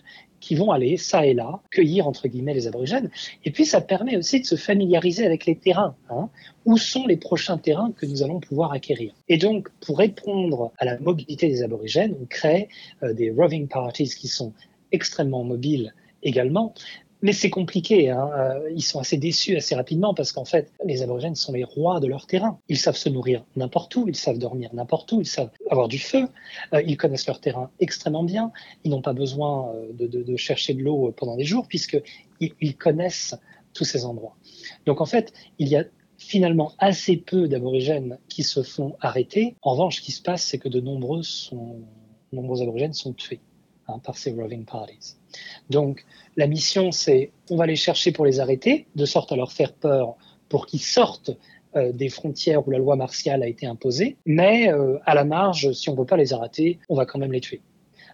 qui 0.48 0.56
vont 0.56 0.72
aller, 0.72 0.96
ça 0.96 1.26
et 1.26 1.34
là, 1.34 1.60
cueillir 1.72 2.08
entre 2.08 2.30
guillemets 2.30 2.54
les 2.54 2.68
aborigènes. 2.68 3.10
Et 3.44 3.52
puis 3.52 3.66
ça 3.66 3.82
permet 3.82 4.16
aussi 4.16 4.40
de 4.40 4.46
se 4.46 4.56
familiariser 4.56 5.26
avec 5.26 5.46
les 5.46 5.58
terrains. 5.58 5.98
Hein. 6.10 6.30
Où 6.64 6.78
sont 6.78 7.06
les 7.06 7.18
prochains 7.18 7.58
terrains 7.58 7.92
que 7.92 8.06
nous 8.06 8.24
allons 8.24 8.40
pouvoir 8.40 8.72
acquérir 8.72 9.14
Et 9.28 9.38
donc, 9.38 9.68
pour 9.86 9.98
répondre 9.98 10.72
à 10.78 10.86
la 10.86 10.98
mobilité 11.00 11.50
des 11.50 11.64
aborigènes, 11.64 12.16
on 12.22 12.26
crée 12.26 12.70
euh, 13.04 13.14
des 13.14 13.30
roving 13.30 13.68
parties 13.68 14.08
qui 14.08 14.30
sont 14.30 14.54
extrêmement 14.94 15.44
mobiles 15.44 15.94
également, 16.24 16.74
mais 17.22 17.34
c'est 17.34 17.50
compliqué. 17.50 18.10
Hein. 18.10 18.30
Euh, 18.38 18.72
ils 18.76 18.84
sont 18.84 19.00
assez 19.00 19.18
déçus 19.18 19.56
assez 19.56 19.76
rapidement 19.76 20.14
parce 20.14 20.32
qu'en 20.32 20.46
fait, 20.46 20.72
les 20.84 21.02
aborigènes 21.02 21.36
sont 21.36 21.54
les 21.54 21.64
rois 21.64 22.00
de 22.00 22.08
leur 22.08 22.28
terrain. 22.28 22.60
Ils 22.70 22.78
savent 22.78 22.98
se 22.98 23.10
nourrir 23.10 23.44
n'importe 23.56 23.96
où, 23.96 24.08
ils 24.08 24.16
savent 24.16 24.38
dormir 24.38 24.70
n'importe 24.74 25.12
où, 25.12 25.22
ils 25.22 25.28
savent 25.28 25.50
avoir 25.70 25.88
du 25.88 26.00
feu, 26.00 26.28
euh, 26.74 26.82
ils 26.86 26.98
connaissent 26.98 27.28
leur 27.28 27.40
terrain 27.40 27.72
extrêmement 27.80 28.24
bien. 28.24 28.52
Ils 28.84 28.92
n'ont 28.92 29.02
pas 29.02 29.14
besoin 29.14 29.74
euh, 29.76 30.08
de, 30.08 30.36
chercher 30.38 30.74
de 30.74 30.82
l'eau 30.82 31.12
pendant 31.16 31.36
des 31.36 31.46
jours 31.46 31.68
puisqu'ils 31.68 32.04
ils 32.62 32.76
connaissent 32.76 33.36
tous 33.74 33.84
ces 33.84 34.06
endroits. 34.06 34.36
Donc 34.86 35.02
en 35.02 35.06
fait, 35.06 35.34
il 35.60 35.68
y 35.68 35.76
a 35.76 35.84
finalement 36.18 36.74
assez 36.80 37.18
peu 37.18 37.48
d'aborigènes 37.48 38.18
qui 38.28 38.44
se 38.44 38.64
font 38.64 38.96
arrêter. 39.00 39.56
En 39.62 39.72
revanche, 39.72 39.98
ce 39.98 40.02
qui 40.02 40.12
se 40.12 40.22
passe, 40.22 40.44
c'est 40.44 40.58
que 40.58 40.70
de 40.70 40.80
nombreux, 40.80 41.22
sont, 41.22 41.82
nombreux 42.32 42.62
aborigènes 42.62 42.94
sont 42.94 43.14
tués 43.14 43.40
hein, 43.88 44.00
par 44.00 44.18
ces 44.18 44.32
roving 44.32 44.66
parties. 44.66 45.16
Donc 45.70 46.06
la 46.36 46.48
mission, 46.48 46.92
c'est 46.92 47.32
on 47.50 47.58
va 47.58 47.66
les 47.66 47.76
chercher 47.76 48.12
pour 48.12 48.26
les 48.26 48.40
arrêter, 48.40 48.88
de 48.96 49.06
sorte 49.06 49.32
à 49.32 49.36
leur 49.36 49.52
faire 49.52 49.74
peur 49.74 50.16
pour 50.50 50.66
qu'ils 50.66 50.82
sortent 50.82 51.32
euh, 51.76 51.92
des 51.92 52.10
frontières 52.10 52.68
où 52.68 52.72
la 52.72 52.78
loi 52.78 52.96
martiale 52.96 53.44
a 53.44 53.48
été 53.48 53.66
imposée, 53.66 54.18
mais 54.26 54.72
euh, 54.72 54.98
à 55.06 55.14
la 55.14 55.24
marge, 55.24 55.72
si 55.74 55.90
on 55.90 55.94
ne 55.94 56.00
veut 56.00 56.06
pas 56.06 56.18
les 56.18 56.34
arrêter, 56.34 56.80
on 56.90 56.96
va 56.96 57.06
quand 57.06 57.20
même 57.20 57.34
les 57.34 57.42
tuer. 57.42 57.62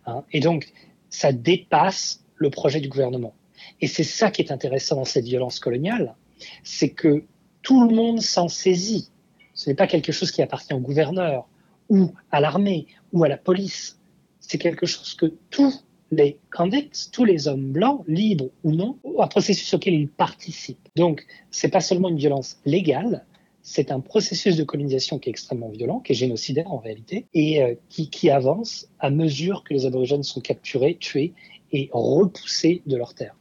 Hein. 0.06 0.24
Et 0.32 0.40
donc, 0.40 0.72
ça 1.10 1.32
dépasse 1.32 2.24
le 2.36 2.50
projet 2.50 2.80
du 2.80 2.90
gouvernement. 2.90 3.34
Et 3.80 3.88
c'est 3.88 4.04
ça 4.04 4.32
qui 4.32 4.42
est 4.42 4.52
intéressant 4.52 4.96
dans 4.96 5.06
cette 5.06 5.26
violence 5.26 5.60
coloniale, 5.60 6.16
c'est 6.64 6.90
que 6.90 7.24
tout 7.62 7.88
le 7.88 7.96
monde 7.96 8.22
s'en 8.22 8.48
saisit. 8.48 9.10
Ce 9.54 9.70
n'est 9.70 9.76
pas 9.76 9.88
quelque 9.88 10.12
chose 10.12 10.32
qui 10.32 10.42
appartient 10.42 10.74
au 10.74 10.80
gouverneur 10.80 11.48
ou 11.90 12.12
à 12.32 12.42
l'armée 12.42 12.88
ou 13.12 13.24
à 13.24 13.30
la 13.30 13.38
police. 13.38 14.00
C'est 14.46 14.58
quelque 14.58 14.86
chose 14.86 15.16
que 15.16 15.34
tout 15.50 15.74
les 16.12 16.38
convicts, 16.56 17.10
tous 17.12 17.26
les 17.26 17.48
hommes 17.48 17.72
blancs, 17.72 18.04
libres 18.08 18.50
ou 18.64 18.72
non, 18.72 19.00
un 19.18 19.28
processus 19.28 19.74
auquel 19.74 19.96
ils 19.96 20.08
participent. 20.08 20.88
Donc, 20.96 21.26
c'est 21.50 21.70
pas 21.70 21.82
seulement 21.82 22.10
une 22.10 22.18
violence 22.18 22.58
légale, 22.66 23.26
c'est 23.64 23.92
un 23.92 24.00
processus 24.00 24.58
de 24.58 24.64
colonisation 24.64 25.18
qui 25.18 25.30
est 25.30 25.32
extrêmement 25.32 25.70
violent, 25.70 26.00
qui 26.02 26.12
est 26.12 26.16
génocidaire 26.16 26.72
en 26.72 26.78
réalité, 26.78 27.26
et 27.34 27.64
euh, 27.64 27.76
qui, 27.90 28.10
qui 28.10 28.30
avance 28.30 28.88
à 29.00 29.10
mesure 29.10 29.64
que 29.64 29.74
les 29.74 29.86
aborigènes 29.86 30.24
sont 30.24 30.42
capturés, 30.42 30.98
tués 31.00 31.34
et 31.72 31.90
repoussés 31.94 32.84
de 32.86 32.98
leur 32.98 33.16
terre. 33.16 33.36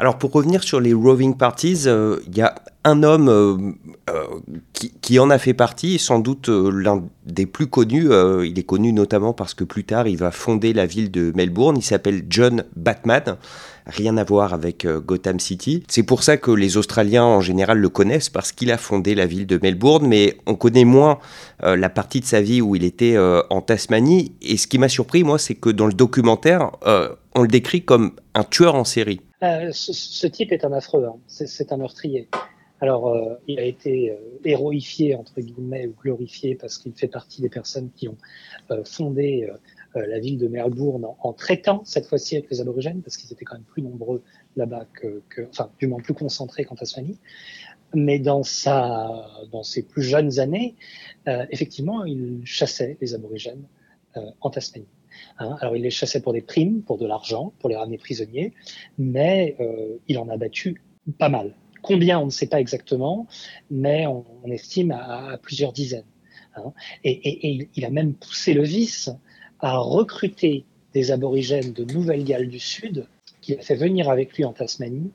Alors 0.00 0.16
pour 0.16 0.30
revenir 0.30 0.62
sur 0.62 0.78
les 0.78 0.94
roving 0.94 1.36
parties, 1.36 1.82
euh, 1.86 2.20
il 2.28 2.38
y 2.38 2.40
a 2.40 2.54
un 2.84 3.02
homme 3.02 3.28
euh, 3.28 3.56
euh, 4.08 4.26
qui, 5.02 5.18
en 5.18 5.28
a 5.28 5.38
fait 5.38 5.54
partie, 5.54 5.98
sans 5.98 6.20
doute 6.20 6.48
l'un 6.48 7.02
des 7.26 7.46
plus 7.46 7.66
connus. 7.66 8.08
il 8.44 8.58
est 8.58 8.62
connu 8.64 8.92
notamment 8.92 9.32
parce 9.32 9.54
que 9.54 9.64
plus 9.64 9.82
tard 9.82 10.06
il 10.06 10.16
va 10.16 10.30
fonder 10.30 10.72
la 10.72 10.86
ville 10.86 11.10
de 11.10 11.32
Melbourne. 11.34 11.76
Il 11.78 11.82
s'appelle 11.82 12.24
John 12.30 12.64
Batman. 12.76 13.36
Rien 13.86 14.16
à 14.18 14.24
voir 14.24 14.54
avec 14.54 14.86
Gotham 14.86 15.40
City. 15.40 15.82
C'est 15.88 16.02
pour 16.02 16.22
ça 16.22 16.36
que 16.36 16.50
les 16.50 16.76
Australiens 16.76 17.24
en 17.24 17.40
général 17.40 17.78
le 17.78 17.88
connaissent 17.88 18.28
parce 18.28 18.52
qu'il 18.52 18.70
a 18.70 18.78
fondé 18.78 19.14
la 19.14 19.26
ville 19.26 19.46
de 19.46 19.58
Melbourne, 19.60 20.06
mais 20.06 20.38
on 20.46 20.54
connaît 20.54 20.84
moins 20.84 21.18
la 21.62 21.88
partie 21.88 22.20
de 22.20 22.26
sa 22.26 22.40
vie 22.40 22.60
où 22.60 22.76
il 22.76 22.84
était 22.84 23.16
en 23.18 23.60
Tasmanie. 23.62 24.32
Et 24.42 24.58
ce 24.58 24.66
qui 24.66 24.78
m'a 24.78 24.88
surpris, 24.88 25.24
moi, 25.24 25.38
c'est 25.38 25.54
que 25.54 25.70
dans 25.70 25.86
le 25.86 25.94
documentaire, 25.94 26.70
on 27.34 27.42
le 27.42 27.48
décrit 27.48 27.82
comme 27.82 28.12
un 28.34 28.44
tueur 28.44 28.74
en 28.74 28.84
série. 28.84 29.20
Euh, 29.42 29.70
ce, 29.72 30.26
type 30.26 30.50
est 30.52 30.64
un 30.64 30.72
affreux, 30.72 31.04
hein. 31.04 31.16
c'est 31.26 31.72
un 31.72 31.76
meurtrier. 31.76 32.28
Alors, 32.80 33.08
euh, 33.08 33.34
il 33.46 33.58
a 33.58 33.64
été 33.64 34.10
euh, 34.10 34.16
héroïfié, 34.44 35.14
entre 35.14 35.40
guillemets, 35.40 35.86
ou 35.86 35.94
glorifié, 36.00 36.56
parce 36.56 36.78
qu'il 36.78 36.92
fait 36.92 37.08
partie 37.08 37.40
des 37.40 37.48
personnes 37.48 37.90
qui 37.94 38.08
ont 38.08 38.16
fondé 38.84 39.50
la 39.94 40.18
ville 40.18 40.38
de 40.38 40.48
Melbourne 40.48 41.06
en, 41.20 41.32
traitant 41.32 41.82
cette 41.84 42.06
fois-ci 42.06 42.36
avec 42.36 42.50
les 42.50 42.60
aborigènes, 42.60 43.00
parce 43.02 43.16
qu'ils 43.16 43.32
étaient 43.32 43.44
quand 43.44 43.54
même 43.56 43.64
plus 43.64 43.82
nombreux 43.82 44.22
là-bas 44.56 44.86
que, 44.92 45.22
que, 45.28 45.42
enfin, 45.48 45.70
du 45.78 45.86
moins 45.86 46.00
plus 46.00 46.14
concentrés 46.14 46.64
qu'en 46.64 46.74
Tasmanie. 46.74 47.18
Mais 47.94 48.18
dans 48.18 48.42
sa, 48.42 49.26
dans 49.50 49.62
ses 49.62 49.82
plus 49.82 50.02
jeunes 50.02 50.38
années, 50.40 50.74
effectivement, 51.26 52.04
il 52.04 52.42
chassait 52.44 52.98
les 53.00 53.14
aborigènes 53.14 53.64
en 54.40 54.50
Tasmanie. 54.50 54.86
Hein. 55.38 55.56
Alors 55.60 55.76
il 55.76 55.82
les 55.82 55.90
chassait 55.90 56.20
pour 56.20 56.32
des 56.32 56.42
primes, 56.42 56.82
pour 56.82 56.98
de 56.98 57.06
l'argent, 57.06 57.52
pour 57.58 57.68
les 57.68 57.76
ramener 57.76 57.98
prisonniers, 57.98 58.52
mais 58.98 59.56
euh, 59.60 59.98
il 60.08 60.18
en 60.18 60.28
a 60.28 60.36
battu 60.36 60.82
pas 61.18 61.28
mal. 61.28 61.54
Combien, 61.82 62.18
on 62.18 62.26
ne 62.26 62.30
sait 62.30 62.48
pas 62.48 62.60
exactement, 62.60 63.26
mais 63.70 64.06
on, 64.06 64.24
estime 64.46 64.90
à, 64.90 65.38
plusieurs 65.40 65.72
dizaines. 65.72 66.04
Hein. 66.56 66.72
Et, 67.04 67.68
il 67.74 67.84
a 67.84 67.90
même 67.90 68.14
poussé 68.14 68.52
le 68.52 68.62
vice 68.62 69.10
à 69.60 69.78
recruter 69.78 70.64
des 70.92 71.10
aborigènes 71.10 71.72
de 71.72 71.84
Nouvelle-Galles 71.84 72.48
du 72.48 72.58
Sud, 72.58 73.06
qu'il 73.40 73.58
a 73.58 73.62
fait 73.62 73.76
venir 73.76 74.10
avec 74.10 74.36
lui 74.36 74.44
en 74.44 74.52
Tasmanie, 74.52 75.12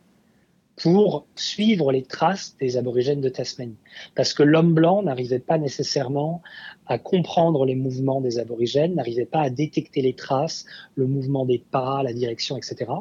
pour 0.76 1.28
suivre 1.36 1.92
les 1.92 2.04
traces 2.04 2.56
des 2.60 2.78
aborigènes 2.78 3.22
de 3.22 3.30
Tasmanie. 3.30 3.78
Parce 4.16 4.34
que 4.34 4.44
l'homme 4.44 4.74
blanc 4.74 5.04
n'arrivait 5.04 5.40
pas 5.40 5.58
nécessairement 5.58 6.42
à 6.88 6.98
comprendre 6.98 7.66
les 7.66 7.76
mouvements 7.76 8.22
des 8.22 8.40
aborigènes, 8.40 8.96
n'arrivait 8.96 9.26
pas 9.26 9.42
à 9.42 9.50
détecter 9.50 10.02
les 10.02 10.16
traces, 10.16 10.66
le 10.96 11.06
mouvement 11.06 11.46
des 11.46 11.60
pas, 11.60 12.02
la 12.02 12.14
direction, 12.14 12.58
etc. 12.58 12.92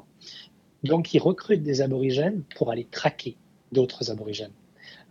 Donc 0.84 1.14
il 1.14 1.20
recrute 1.20 1.62
des 1.62 1.80
aborigènes 1.80 2.42
pour 2.56 2.70
aller 2.70 2.86
traquer 2.90 3.36
d'autres 3.72 4.10
aborigènes. 4.10 4.52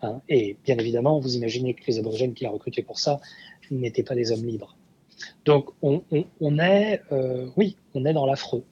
Hein. 0.03 0.22
Et 0.30 0.58
bien 0.63 0.77
évidemment, 0.77 1.20
vous 1.20 1.36
imaginez 1.36 1.74
que 1.74 1.84
les 1.88 1.98
aborigènes 1.98 2.34
qu'il 2.34 2.48
a 2.48 2.51
recrutés 2.51 2.84
pour 2.84 3.00
ça 3.00 3.20
n'étaient 3.72 4.03
pas 4.03 4.15
des 4.15 4.32
hommes 4.32 4.46
libres. 4.46 4.75
Donc 5.46 5.70
on, 5.82 6.01
est, 6.60 7.01
euh, 7.12 7.50
oui, 7.56 7.77
on 7.94 8.06
est 8.06 8.13
dans 8.13 8.25
l'affreux 8.25 8.63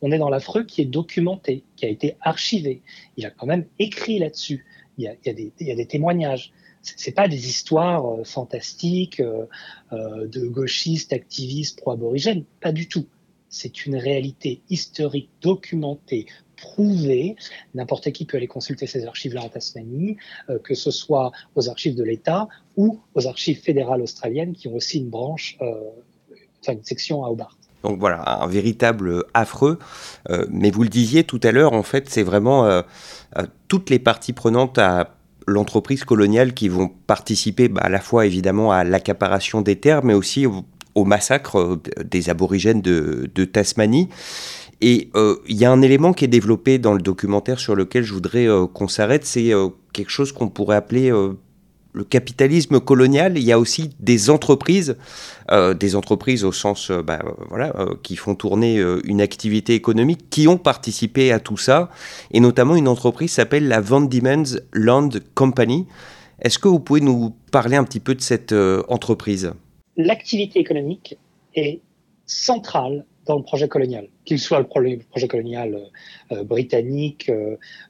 on 0.00 0.10
est 0.12 0.18
dans 0.18 0.28
l'affreux 0.28 0.64
qui 0.64 0.82
est 0.82 0.86
documenté, 0.86 1.64
qui 1.76 1.86
a 1.86 1.88
été 1.88 2.16
archivé. 2.20 2.82
Il 3.16 3.26
a 3.26 3.30
quand 3.30 3.46
même 3.46 3.66
écrit 3.78 4.18
là-dessus. 4.18 4.64
Il, 4.98 5.04
y 5.04 5.08
a, 5.08 5.74
des, 5.74 5.86
témoignages. 5.86 6.52
C'est 6.82 7.14
pas 7.14 7.26
des 7.26 7.48
histoires 7.48 8.06
euh, 8.06 8.24
fantastiques 8.24 9.20
euh, 9.20 9.46
euh, 9.92 10.28
de 10.28 10.46
gauchistes, 10.46 11.12
activistes, 11.12 11.80
pro-aborigènes. 11.80 12.44
Pas 12.60 12.72
du 12.72 12.88
tout. 12.88 13.06
C'est 13.48 13.86
une 13.86 13.96
réalité 13.96 14.60
historique 14.68 15.30
documentée, 15.40 16.26
prouvée. 16.56 17.36
N'importe 17.74 18.12
qui 18.12 18.24
peut 18.24 18.36
aller 18.36 18.46
consulter 18.46 18.86
ces 18.86 19.06
archives-là 19.06 19.42
en 19.42 19.48
Tasmanie, 19.48 20.16
que 20.64 20.74
ce 20.74 20.90
soit 20.90 21.30
aux 21.54 21.68
archives 21.68 21.94
de 21.94 22.02
l'État 22.02 22.48
ou 22.76 23.00
aux 23.14 23.26
archives 23.28 23.60
fédérales 23.60 24.02
australiennes 24.02 24.54
qui 24.54 24.66
ont 24.66 24.74
aussi 24.74 24.98
une 24.98 25.08
branche, 25.08 25.56
enfin 26.60 26.72
une 26.72 26.82
section 26.82 27.24
à 27.24 27.28
Hobart. 27.28 27.56
Donc 27.84 28.00
voilà, 28.00 28.42
un 28.42 28.46
véritable 28.46 29.24
affreux. 29.34 29.78
Euh, 30.30 30.46
mais 30.50 30.70
vous 30.70 30.82
le 30.82 30.88
disiez 30.88 31.22
tout 31.22 31.40
à 31.42 31.52
l'heure, 31.52 31.74
en 31.74 31.82
fait, 31.82 32.08
c'est 32.08 32.22
vraiment 32.22 32.64
euh, 32.64 32.82
euh, 33.38 33.42
toutes 33.68 33.90
les 33.90 33.98
parties 33.98 34.32
prenantes 34.32 34.78
à 34.78 35.10
l'entreprise 35.46 36.04
coloniale 36.04 36.54
qui 36.54 36.68
vont 36.68 36.88
participer 37.06 37.68
bah, 37.68 37.82
à 37.84 37.90
la 37.90 38.00
fois 38.00 38.24
évidemment 38.24 38.72
à 38.72 38.82
l'accaparation 38.82 39.60
des 39.60 39.76
terres, 39.76 40.02
mais 40.02 40.14
aussi 40.14 40.46
au, 40.46 41.04
massacre 41.04 41.78
des 42.02 42.30
aborigènes 42.30 42.80
de, 42.80 43.30
de 43.34 43.44
Tasmanie. 43.44 44.08
Et 44.80 45.10
il 45.48 45.56
y 45.56 45.64
a 45.64 45.70
un 45.70 45.82
élément 45.82 46.12
qui 46.12 46.24
est 46.24 46.28
développé 46.28 46.78
dans 46.78 46.92
le 46.92 47.00
documentaire 47.00 47.58
sur 47.58 47.74
lequel 47.74 48.04
je 48.04 48.12
voudrais 48.12 48.46
qu'on 48.72 48.86
s'arrête, 48.86 49.24
c'est 49.24 49.50
quelque 49.92 50.10
chose 50.10 50.30
qu'on 50.30 50.48
pourrait 50.48 50.76
appeler 50.76 51.12
le 51.94 52.02
capitalisme 52.02 52.80
colonial, 52.80 53.38
il 53.38 53.44
y 53.44 53.52
a 53.52 53.58
aussi 53.58 53.90
des 54.00 54.28
entreprises, 54.28 54.96
euh, 55.52 55.74
des 55.74 55.94
entreprises 55.94 56.44
au 56.44 56.50
sens, 56.50 56.90
euh, 56.90 57.02
bah, 57.02 57.20
voilà, 57.48 57.72
euh, 57.76 57.94
qui 58.02 58.16
font 58.16 58.34
tourner 58.34 58.82
une 59.04 59.20
activité 59.20 59.74
économique, 59.74 60.28
qui 60.28 60.48
ont 60.48 60.58
participé 60.58 61.30
à 61.30 61.38
tout 61.38 61.56
ça, 61.56 61.90
et 62.32 62.40
notamment 62.40 62.74
une 62.74 62.88
entreprise 62.88 63.30
s'appelle 63.30 63.68
la 63.68 63.80
Van 63.80 64.00
Diemen's 64.00 64.60
Land 64.72 65.10
Company. 65.34 65.86
Est-ce 66.42 66.58
que 66.58 66.66
vous 66.66 66.80
pouvez 66.80 67.00
nous 67.00 67.32
parler 67.52 67.76
un 67.76 67.84
petit 67.84 68.00
peu 68.00 68.16
de 68.16 68.20
cette 68.20 68.52
entreprise? 68.88 69.52
L'activité 69.96 70.58
économique 70.58 71.16
est 71.54 71.80
centrale 72.26 73.04
dans 73.26 73.36
le 73.36 73.44
projet 73.44 73.68
colonial, 73.68 74.08
qu'il 74.24 74.40
soit 74.40 74.58
le 74.58 74.98
projet 74.98 75.28
colonial 75.28 75.78
britannique, 76.44 77.30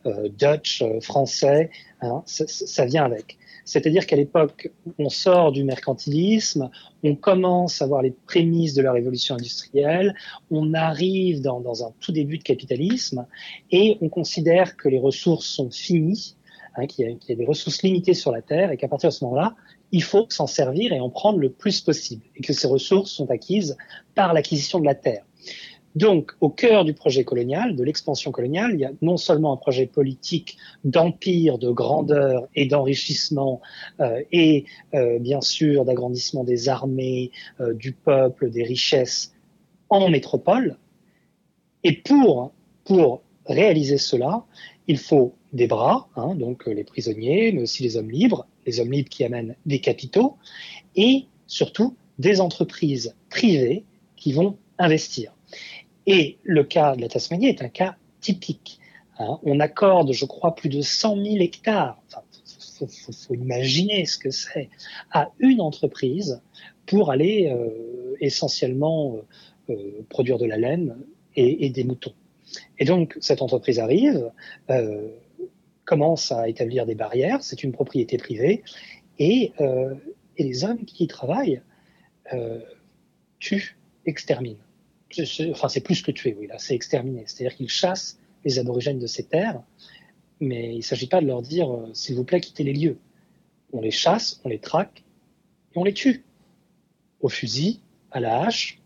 Dutch, 0.05 0.85
français, 1.01 1.71
hein, 2.03 2.23
ça, 2.27 2.85
vient 2.85 3.05
avec. 3.05 3.39
C'est-à-dire 3.65 4.07
qu'à 4.07 4.17
l'époque, 4.17 4.71
on 4.99 5.09
sort 5.09 5.53
du 5.53 5.65
mercantilisme, 5.65 6.71
on 7.03 7.15
commence 7.15 7.81
à 7.81 7.87
voir 7.87 8.03
les 8.03 8.11
prémices 8.11 8.75
de 8.75 8.83
la 8.83 8.93
révolution 8.93 9.35
industrielle, 9.35 10.15
on 10.51 10.75
arrive 10.75 11.41
dans, 11.41 11.85
un 11.85 11.93
tout 12.01 12.13
début 12.13 12.39
de 12.39 12.43
capitalisme 12.43 13.27
et 13.71 13.97
on 14.01 14.09
considère 14.09 14.77
que 14.77 14.89
les 14.89 14.99
ressources 14.99 15.47
sont 15.47 15.71
finies, 15.71 16.37
hein, 16.77 16.87
qu'il 16.87 17.07
y, 17.07 17.33
a 17.33 17.35
des 17.35 17.47
ressources 17.47 17.83
limitées 17.83 18.15
sur 18.15 18.33
la 18.33 18.43
Terre 18.43 18.71
et 18.71 18.77
qu'à 18.77 18.89
partir 18.89 19.09
de 19.09 19.15
ce 19.15 19.25
moment-là, 19.25 19.55
il 19.93 20.03
faut 20.03 20.27
s'en 20.29 20.47
servir 20.47 20.93
et 20.93 21.01
en 21.01 21.09
prendre 21.09 21.39
le 21.39 21.51
plus 21.51 21.81
possible 21.81 22.23
et 22.37 22.43
que 22.43 22.53
ces 22.53 22.67
ressources 22.67 23.13
sont 23.13 23.31
acquises 23.31 23.77
par 24.15 24.35
l'acquisition 24.35 24.81
de 24.81 24.85
la 24.85 24.95
Terre. 24.95 25.25
Donc, 25.95 26.33
au 26.41 26.51
cœur 26.51 26.85
du 26.85 26.93
projet 26.93 27.23
colonial, 27.23 27.77
de 27.77 27.85
l'expansion 27.85 28.33
coloniale, 28.33 28.73
il 28.75 28.81
y 28.81 28.85
a 28.85 28.91
non 29.01 29.17
seulement 29.17 29.53
un 29.53 29.57
projet 29.57 29.87
politique 29.87 30.57
d'empire, 30.83 31.57
de 31.57 31.71
grandeur 31.71 32.49
et 32.57 32.67
d'enrichissement, 32.67 33.61
euh, 34.01 34.21
et 34.33 34.65
euh, 34.95 35.21
bien 35.21 35.41
sûr 35.41 35.85
d'agrandissement 35.85 36.43
des 36.43 36.69
armées, 36.69 37.31
euh, 37.61 37.75
du 37.75 37.93
peuple, 37.93 38.51
des 38.51 38.65
richesses 38.65 39.33
en 39.89 40.09
métropole. 40.09 40.79
Et 41.85 41.93
pour, 41.93 42.53
réaliser 43.47 43.99
cela, 43.99 44.45
il 44.89 44.99
faut 44.99 45.35
des 45.53 45.67
bras, 45.67 46.09
hein, 46.17 46.35
donc 46.35 46.67
les 46.67 46.85
prisonniers, 46.85 47.53
mais 47.53 47.63
aussi 47.63 47.83
les 47.83 47.97
hommes 47.97 48.11
libres, 48.11 48.47
les 48.67 48.81
hommes 48.81 48.91
libres 48.91 49.09
qui 49.09 49.23
amènent 49.23 49.55
des 49.67 49.81
capitaux, 49.81 50.37
et 50.97 51.27
surtout 51.47 51.95
des 52.19 52.41
entreprises 52.41 53.15
privées 53.29 53.85
qui 54.17 54.33
vont 54.33 54.57
investir. 54.79 55.35
Et 56.07 56.39
le 56.43 56.65
cas 56.65 56.97
de 56.97 57.01
la 57.01 57.09
Tasmanie 57.09 57.49
est 57.49 57.63
un 57.63 57.69
cas 57.69 57.97
typique. 58.21 58.81
Hein. 59.19 59.39
on 59.45 59.61
accorde, 59.61 60.13
je 60.13 60.25
crois, 60.25 60.55
plus 60.55 60.69
de 60.69 60.81
100 60.81 61.23
000 61.23 61.37
hectares. 61.37 62.03
Il 62.81 62.89
faut, 62.89 63.35
imaginer 63.35 64.05
ce 64.05 64.19
que 64.19 64.31
c'est 64.31 64.69
à 65.13 65.31
une 65.39 65.61
entreprise 65.61 66.43
pour 66.87 67.13
aller 67.13 67.49
euh, 67.49 68.17
essentiellement 68.21 69.17
euh, 69.71 69.73
euh, 69.73 70.03
produire 70.09 70.39
de 70.39 70.47
la 70.47 70.57
laine 70.57 70.97
et, 71.37 71.71
des 71.71 71.85
moutons. 71.85 72.15
Et 72.79 72.85
donc 72.85 73.17
cette 73.21 73.43
entreprise 73.43 73.81
arrive, 73.81 74.31
commence 75.85 76.31
à 76.31 76.49
établir 76.49 76.87
des 76.87 76.95
barrières. 76.95 77.43
C'est 77.43 77.65
une 77.65 77.73
propriété 77.73 78.19
privée 78.19 78.63
et, 79.19 79.51
et 80.37 80.45
les 80.45 80.65
hommes 80.65 80.85
qui 80.85 81.05
y 81.05 81.07
travaillent 81.09 81.61
tuent, 83.41 83.77
exterminent 84.07 84.61
enfin 85.51 85.69
c'est 85.69 85.81
plus 85.81 86.03
que 86.03 86.11
tuer, 86.11 86.37
oui, 86.39 86.47
là, 86.47 86.57
c'est 86.59 86.75
exterminer. 86.75 87.25
C'est-à-dire 87.27 87.57
qu'ils 87.57 87.69
chassent 87.69 88.19
les 88.45 88.59
aborigènes 88.59 88.99
de 88.99 89.07
ces 89.07 89.25
terres, 89.25 89.63
mais 90.41 90.73
il 90.73 90.79
ne 90.79 90.83
s'agit 90.83 91.07
pas 91.07 91.21
de 91.21 91.27
leur 91.27 91.43
dire, 91.43 91.73
euh, 91.73 91.91
s'il 91.93 92.17
vous 92.17 92.25
plaît, 92.25 92.41
quittez 92.41 92.65
les 92.65 92.73
lieux. 92.73 92.99
On 93.73 93.81
les 93.81 93.91
chasse, 93.91 94.41
on 94.45 94.49
les 94.49 94.59
traque 94.59 95.03
et 95.75 95.79
on 95.79 95.85
les 95.85 95.95
tue. 95.95 96.25
Au 97.21 97.29
fusil, 97.29 97.81
à 98.11 98.21
la 98.21 98.43
hache, 98.43 98.81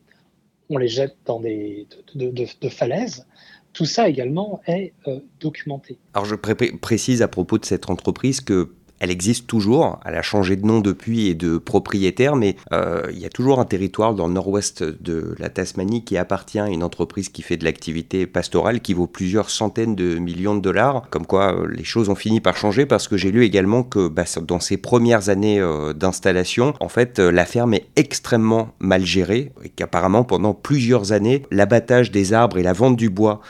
on 0.70 0.78
les 0.78 0.88
jette 0.88 1.16
dans 1.24 1.40
des 1.40 1.86
de, 2.14 2.68
falaises. 2.68 3.26
Tout 3.72 3.84
ça 3.84 4.08
également 4.08 4.60
est 4.66 4.92
documenté. 5.40 5.98
Alors 6.14 6.24
je 6.24 6.34
précise 6.34 7.22
à 7.22 7.28
propos 7.28 7.58
de 7.58 7.64
cette 7.64 7.90
entreprise 7.90 8.40
que 8.40 8.72
elle 9.00 9.10
existe 9.10 9.46
toujours, 9.46 10.00
elle 10.04 10.16
a 10.16 10.22
changé 10.22 10.56
de 10.56 10.66
nom 10.66 10.80
depuis 10.80 11.28
et 11.28 11.34
de 11.34 11.58
propriétaire, 11.58 12.36
mais 12.36 12.56
euh, 12.72 13.02
il 13.12 13.18
y 13.18 13.26
a 13.26 13.28
toujours 13.28 13.60
un 13.60 13.64
territoire 13.64 14.14
dans 14.14 14.26
le 14.26 14.32
nord-ouest 14.32 14.82
de 14.82 15.34
la 15.38 15.48
Tasmanie 15.48 16.04
qui 16.04 16.16
appartient 16.16 16.58
à 16.58 16.68
une 16.68 16.82
entreprise 16.82 17.28
qui 17.28 17.42
fait 17.42 17.56
de 17.56 17.64
l'activité 17.64 18.26
pastorale 18.26 18.80
qui 18.80 18.94
vaut 18.94 19.06
plusieurs 19.06 19.50
centaines 19.50 19.94
de 19.94 20.18
millions 20.18 20.56
de 20.56 20.60
dollars. 20.60 21.06
Comme 21.10 21.26
quoi, 21.26 21.54
euh, 21.54 21.68
les 21.68 21.84
choses 21.84 22.08
ont 22.08 22.14
fini 22.14 22.40
par 22.40 22.56
changer 22.56 22.86
parce 22.86 23.08
que 23.08 23.16
j'ai 23.16 23.30
lu 23.30 23.44
également 23.44 23.82
que 23.82 24.08
bah, 24.08 24.24
dans 24.42 24.60
ses 24.60 24.76
premières 24.76 25.28
années 25.28 25.60
euh, 25.60 25.92
d'installation, 25.92 26.74
en 26.80 26.88
fait, 26.88 27.18
la 27.18 27.46
ferme 27.46 27.74
est 27.74 27.86
extrêmement 27.96 28.70
mal 28.80 29.04
gérée 29.04 29.52
et 29.64 29.68
qu'apparemment 29.68 30.24
pendant 30.24 30.54
plusieurs 30.54 31.12
années, 31.12 31.42
l'abattage 31.50 32.10
des 32.10 32.32
arbres 32.32 32.58
et 32.58 32.62
la 32.62 32.72
vente 32.72 32.96
du 32.96 33.10
bois 33.10 33.40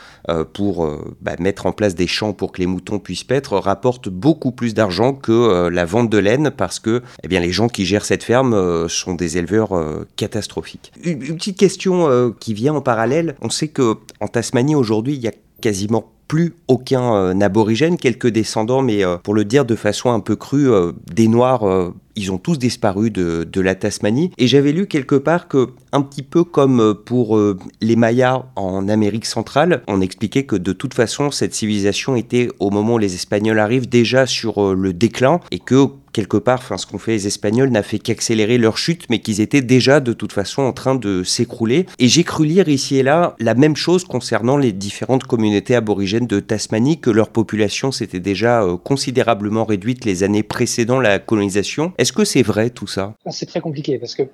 pour 0.52 0.86
bah, 1.22 1.32
mettre 1.38 1.64
en 1.64 1.72
place 1.72 1.94
des 1.94 2.06
champs 2.06 2.34
pour 2.34 2.52
que 2.52 2.60
les 2.60 2.66
moutons 2.66 2.98
puissent 2.98 3.24
paître 3.24 3.56
rapporte 3.56 4.10
beaucoup 4.10 4.52
plus 4.52 4.74
d'argent 4.74 5.14
que 5.14 5.37
euh, 5.38 5.70
la 5.70 5.84
vente 5.84 6.10
de 6.10 6.18
laine 6.18 6.50
parce 6.56 6.78
que 6.78 7.02
eh 7.22 7.28
bien, 7.28 7.40
les 7.40 7.52
gens 7.52 7.68
qui 7.68 7.84
gèrent 7.84 8.04
cette 8.04 8.22
ferme 8.22 8.54
euh, 8.54 8.88
sont 8.88 9.14
des 9.14 9.38
éleveurs 9.38 9.76
euh, 9.76 10.06
catastrophiques. 10.16 10.92
Une, 11.02 11.18
petite 11.18 11.58
question 11.58 12.32
qui 12.40 12.54
vient 12.54 12.74
en 12.74 12.80
parallèle. 12.80 13.36
On 13.40 13.50
sait 13.50 13.68
que 13.68 13.96
en 14.20 14.28
Tasmanie 14.28 14.74
aujourd'hui, 14.74 15.14
il 15.14 15.20
y 15.20 15.28
a 15.28 15.32
quasiment 15.60 16.12
plus 16.28 16.54
aucun 16.68 17.40
aborigène, 17.40 17.96
quelques 17.96 18.28
descendants, 18.28 18.82
mais 18.82 19.02
pour 19.22 19.34
le 19.34 19.44
dire 19.44 19.64
de 19.64 19.74
façon 19.74 20.10
un 20.12 20.20
peu 20.20 20.36
crue, 20.36 20.68
des 21.12 21.26
Noirs 21.26 21.92
ils 22.16 22.32
ont 22.32 22.38
tous 22.38 22.58
disparu 22.58 23.10
de, 23.10 23.44
de 23.44 23.60
la 23.60 23.76
Tasmanie. 23.76 24.32
Et 24.38 24.48
j'avais 24.48 24.72
lu 24.72 24.88
quelque 24.88 25.14
part 25.14 25.46
que, 25.46 25.68
un 25.92 26.02
petit 26.02 26.24
peu 26.24 26.42
comme 26.42 26.96
pour 27.06 27.40
les 27.80 27.96
Mayas 27.96 28.44
en 28.56 28.88
Amérique 28.88 29.24
centrale, 29.24 29.82
on 29.86 30.00
expliquait 30.00 30.42
que 30.42 30.56
de 30.56 30.72
toute 30.72 30.94
façon, 30.94 31.30
cette 31.30 31.54
civilisation 31.54 32.16
était, 32.16 32.48
au 32.58 32.70
moment 32.70 32.94
où 32.94 32.98
les 32.98 33.14
Espagnols 33.14 33.60
arrivent, 33.60 33.88
déjà 33.88 34.26
sur 34.26 34.74
le 34.74 34.92
déclin 34.92 35.40
et 35.52 35.60
que 35.60 35.86
quelque 36.12 36.36
part, 36.36 36.62
ce 36.76 36.84
qu'ont 36.84 36.98
fait 36.98 37.12
les 37.12 37.26
Espagnols 37.28 37.70
n'a 37.70 37.84
fait 37.84 38.00
qu'accélérer 38.00 38.58
leur 38.58 38.76
chute, 38.76 39.04
mais 39.08 39.20
qu'ils 39.20 39.40
étaient 39.40 39.60
déjà 39.60 40.00
de 40.00 40.12
toute 40.12 40.32
façon 40.32 40.62
en 40.62 40.72
train 40.72 40.96
de 40.96 41.22
s'écrouler. 41.22 41.86
Et 42.00 42.08
j'ai 42.08 42.24
cru 42.24 42.44
lire 42.44 42.68
ici 42.68 42.96
et 42.96 43.04
là 43.04 43.36
la 43.38 43.54
même 43.54 43.76
chose 43.76 44.02
concernant 44.04 44.56
les 44.56 44.72
différentes 44.72 45.22
communautés 45.24 45.76
aborigènes 45.76 46.17
de 46.26 46.40
Tasmanie, 46.40 47.00
que 47.00 47.10
leur 47.10 47.30
population 47.30 47.92
s'était 47.92 48.20
déjà 48.20 48.62
euh, 48.62 48.76
considérablement 48.76 49.64
réduite 49.64 50.04
les 50.04 50.22
années 50.22 50.42
précédant 50.42 51.00
la 51.00 51.18
colonisation. 51.18 51.92
Est-ce 51.98 52.12
que 52.12 52.24
c'est 52.24 52.42
vrai 52.42 52.70
tout 52.70 52.86
ça? 52.86 53.14
Ah, 53.24 53.30
C'est 53.30 53.46
très 53.46 53.60
compliqué 53.60 53.98
parce 53.98 54.14
que 54.14 54.24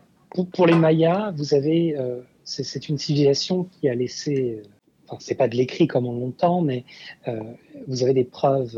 pour, 0.53 0.67
les 0.67 0.75
Mayas, 0.75 1.33
vous 1.37 1.55
avez, 1.55 1.97
euh, 1.97 2.21
c'est 2.43 2.88
une 2.88 2.99
civilisation 2.99 3.64
qui 3.64 3.88
a 3.88 3.95
laissé, 3.95 4.59
euh, 4.59 4.69
enfin, 5.07 5.19
c'est 5.21 5.37
pas 5.37 5.47
de 5.47 5.57
l'écrit 5.57 5.87
comme 5.87 6.07
on 6.07 6.19
l'entend, 6.19 6.61
mais 6.61 6.85
vous 7.87 8.03
avez 8.03 8.14
des 8.14 8.25
preuves 8.25 8.76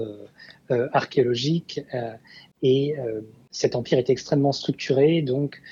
archéologiques 0.92 1.80
et 2.62 2.94
cet 3.52 3.74
empire 3.74 3.96
est 3.96 4.10
extrêmement 4.10 4.52
structuré, 4.52 5.22
donc 5.22 5.62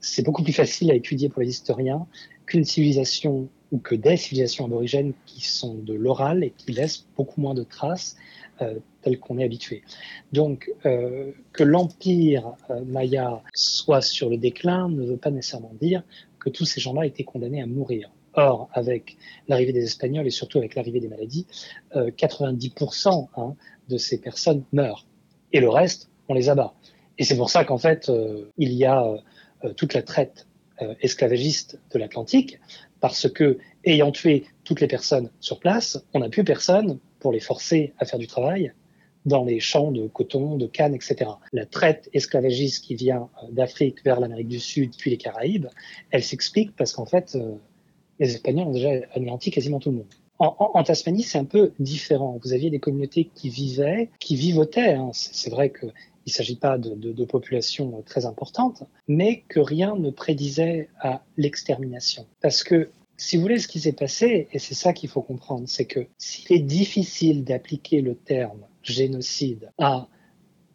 c'est 0.00 0.22
beaucoup 0.22 0.42
plus 0.42 0.52
facile 0.52 0.90
à 0.90 0.94
étudier 0.94 1.30
pour 1.30 1.40
les 1.40 1.48
historiens 1.48 2.06
qu'une 2.50 2.64
civilisation 2.64 3.48
ou 3.72 3.78
que 3.78 3.94
des 3.94 4.16
civilisations 4.16 4.64
aborigènes 4.64 5.12
qui 5.26 5.42
sont 5.46 5.74
de 5.74 5.94
l'oral 5.94 6.42
et 6.42 6.50
qui 6.50 6.72
laissent 6.72 7.06
beaucoup 7.16 7.40
moins 7.40 7.54
de 7.54 7.62
traces 7.62 8.16
euh, 8.60 8.80
telles 9.02 9.20
qu'on 9.20 9.38
est 9.38 9.44
habitué. 9.44 9.82
Donc 10.32 10.70
euh, 10.84 11.30
que 11.52 11.62
l'empire 11.62 12.52
euh, 12.70 12.84
maya 12.84 13.42
soit 13.54 14.02
sur 14.02 14.28
le 14.28 14.36
déclin 14.36 14.88
ne 14.88 15.04
veut 15.04 15.16
pas 15.16 15.30
nécessairement 15.30 15.74
dire 15.80 16.02
que 16.40 16.50
tous 16.50 16.64
ces 16.64 16.80
gens-là 16.80 17.06
étaient 17.06 17.24
condamnés 17.24 17.62
à 17.62 17.66
mourir. 17.66 18.10
Or, 18.34 18.68
avec 18.72 19.16
l'arrivée 19.48 19.72
des 19.72 19.82
Espagnols 19.82 20.26
et 20.26 20.30
surtout 20.30 20.58
avec 20.58 20.76
l'arrivée 20.76 21.00
des 21.00 21.08
maladies, 21.08 21.48
90% 21.92 23.28
hein, 23.36 23.56
de 23.88 23.96
ces 23.96 24.20
personnes 24.20 24.62
meurent. 24.72 25.04
Et 25.52 25.58
le 25.58 25.68
reste 25.68 26.10
on 26.30 26.34
les 26.34 26.48
abat. 26.48 26.72
Et 27.18 27.24
c'est 27.24 27.36
pour 27.36 27.50
ça 27.50 27.64
qu'en 27.64 27.76
fait, 27.76 28.08
euh, 28.08 28.50
il 28.56 28.72
y 28.72 28.86
a 28.86 29.04
euh, 29.64 29.72
toute 29.74 29.92
la 29.92 30.02
traite 30.02 30.46
euh, 30.82 30.94
esclavagiste 31.00 31.78
de 31.92 31.98
l'Atlantique, 31.98 32.58
parce 33.00 33.30
que, 33.30 33.58
ayant 33.84 34.12
tué 34.12 34.44
toutes 34.64 34.80
les 34.80 34.86
personnes 34.86 35.30
sur 35.40 35.58
place, 35.58 36.04
on 36.14 36.20
n'a 36.20 36.28
plus 36.28 36.44
personne 36.44 36.98
pour 37.18 37.32
les 37.32 37.40
forcer 37.40 37.92
à 37.98 38.04
faire 38.04 38.18
du 38.18 38.26
travail 38.26 38.72
dans 39.26 39.44
les 39.44 39.60
champs 39.60 39.90
de 39.92 40.06
coton, 40.08 40.56
de 40.56 40.66
canne, 40.66 40.94
etc. 40.94 41.30
La 41.52 41.66
traite 41.66 42.08
esclavagiste 42.14 42.84
qui 42.84 42.94
vient 42.94 43.28
d'Afrique 43.50 44.02
vers 44.04 44.18
l'Amérique 44.18 44.48
du 44.48 44.60
Sud, 44.60 44.92
puis 44.96 45.10
les 45.10 45.18
Caraïbes, 45.18 45.66
elle 46.10 46.22
s'explique 46.22 46.74
parce 46.74 46.94
qu'en 46.94 47.04
fait, 47.04 47.36
les 48.18 48.34
Espagnols 48.34 48.68
ont 48.68 48.72
déjà 48.72 48.92
anéanti 49.14 49.50
quasiment 49.50 49.78
tout 49.78 49.90
le 49.90 49.96
monde. 49.98 50.06
En, 50.40 50.82
Tasmanie, 50.82 51.22
c'est 51.22 51.36
un 51.36 51.44
peu 51.44 51.72
différent. 51.78 52.38
Vous 52.42 52.54
aviez 52.54 52.70
des 52.70 52.78
communautés 52.78 53.28
qui 53.34 53.50
vivaient, 53.50 54.08
qui 54.20 54.36
vivotaient. 54.36 54.94
Hein. 54.94 55.10
C'est 55.12 55.50
vrai 55.50 55.68
que 55.68 55.84
il 56.30 56.34
ne 56.34 56.36
s'agit 56.36 56.56
pas 56.56 56.78
de, 56.78 57.24
populations 57.24 58.02
très 58.02 58.24
importantes, 58.24 58.84
mais 59.08 59.42
que 59.48 59.58
rien 59.58 59.96
ne 59.96 60.10
prédisait 60.10 60.88
à 61.00 61.24
l'extermination. 61.36 62.24
Parce 62.40 62.62
que, 62.62 62.90
si 63.16 63.36
vous 63.36 63.42
voulez, 63.42 63.58
ce 63.58 63.66
qui 63.66 63.80
s'est 63.80 63.92
passé, 63.92 64.46
et 64.52 64.60
c'est 64.60 64.74
ça 64.74 64.92
qu'il 64.92 65.08
faut 65.08 65.22
comprendre, 65.22 65.64
c'est 65.66 65.86
que 65.86 66.06
s'il 66.18 66.52
est 66.56 66.62
difficile 66.62 67.42
d'appliquer 67.42 68.00
le 68.00 68.14
terme 68.14 68.64
génocide 68.84 69.72
à 69.78 70.06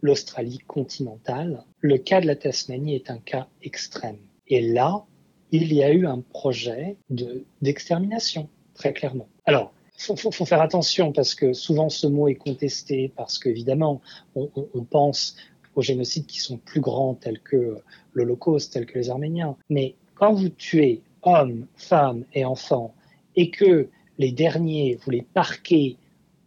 l'Australie 0.01 0.59
continentale, 0.67 1.63
le 1.79 1.97
cas 1.97 2.19
de 2.19 2.27
la 2.27 2.35
Tasmanie 2.35 2.95
est 2.95 3.09
un 3.09 3.19
cas 3.19 3.47
extrême. 3.63 4.19
Et 4.47 4.61
là, 4.61 5.05
il 5.51 5.73
y 5.73 5.83
a 5.83 5.91
eu 5.91 6.05
un 6.05 6.19
projet 6.19 6.97
d'extermination, 7.61 8.49
très 8.73 8.91
clairement. 8.91 9.29
Alors, 9.45 9.73
faut, 9.97 10.15
faut, 10.15 10.45
faire 10.45 10.61
attention 10.61 11.11
parce 11.11 11.35
que 11.35 11.53
souvent 11.53 11.89
ce 11.89 12.07
mot 12.07 12.27
est 12.27 12.35
contesté 12.35 13.11
parce 13.15 13.39
qu'évidemment 13.39 14.01
on, 14.35 14.49
on, 14.73 14.83
pense 14.83 15.35
aux 15.75 15.81
génocides 15.81 16.25
qui 16.25 16.39
sont 16.39 16.57
plus 16.57 16.81
grands 16.81 17.15
tels 17.15 17.39
que 17.39 17.77
l'Holocauste, 18.13 18.73
tels 18.73 18.85
que 18.85 18.97
les 18.97 19.09
Arméniens. 19.09 19.57
Mais 19.69 19.95
quand 20.15 20.33
vous 20.33 20.49
tuez 20.49 21.01
hommes, 21.23 21.67
femmes 21.75 22.25
et 22.33 22.45
enfants 22.45 22.93
et 23.35 23.49
que 23.49 23.89
les 24.17 24.31
derniers 24.31 24.97
vous 25.03 25.11
les 25.11 25.21
parquez 25.21 25.97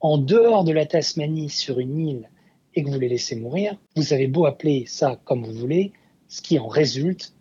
en 0.01 0.19
dehors 0.19 0.65
de 0.65 0.73
la 0.73 0.87
Tasmanie 0.87 1.51
sur 1.51 1.81
une 1.81 1.99
île 1.99 2.31
et 2.75 2.85
que 2.85 2.91
vous 2.91 3.01
les 3.01 3.09
laissez 3.09 3.35
mourir, 3.35 3.77
vous 3.97 4.13
avez 4.13 4.29
beau 4.29 4.47
appeler 4.47 4.85
ça 4.87 5.21
comme 5.25 5.45
vous 5.45 5.53
voulez, 5.53 5.93
ce 6.29 6.43
qui 6.43 6.59
en 6.59 6.69
résulte, 6.69 7.35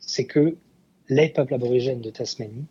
c'est 0.00 0.24
que 0.24 0.56
les 1.08 1.28
peuples 1.28 1.54
aborigènes 1.54 2.00
de 2.00 2.10
Tasmanie 2.10 2.66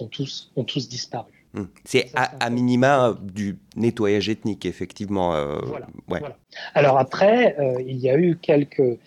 ont 0.00 0.06
tous 0.06 0.88
disparu. 0.88 1.31
Hmm. 1.54 1.64
C'est 1.84 2.10
à, 2.14 2.48
minima 2.48 3.18
du 3.20 3.58
nettoyage 3.76 4.28
ethnique, 4.30 4.64
effectivement. 4.64 5.34
Euh, 5.34 5.58
voilà, 6.06 6.38
Alors 6.74 6.98
après, 6.98 7.58
euh, 7.58 7.82
il 7.86 7.98
y 7.98 8.08
a 8.08 8.16
eu 8.16 8.36
quelques, 8.36 8.98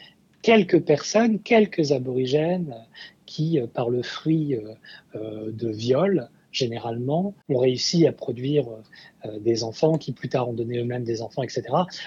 quelques 0.43 0.81
personnes, 0.81 1.39
quelques 1.39 1.91
aborigènes 1.91 2.75
qui, 3.25 3.60
euh, 3.60 3.65
par 3.65 3.89
le 3.89 4.03
fruit 4.03 4.58
de 5.15 5.69
viol, 5.69 6.29
généralement, 6.51 7.34
ont 7.49 7.58
réussi 7.58 8.05
à 8.05 8.12
produire 8.12 8.65
des 9.39 9.63
enfants 9.63 9.97
qui 9.97 10.13
plus 10.13 10.29
tard 10.29 10.49
ont 10.49 10.53
donné 10.53 10.77
eux-mêmes 10.77 11.03
des 11.03 11.21
enfants, 11.21 11.41
etc. 11.41 11.63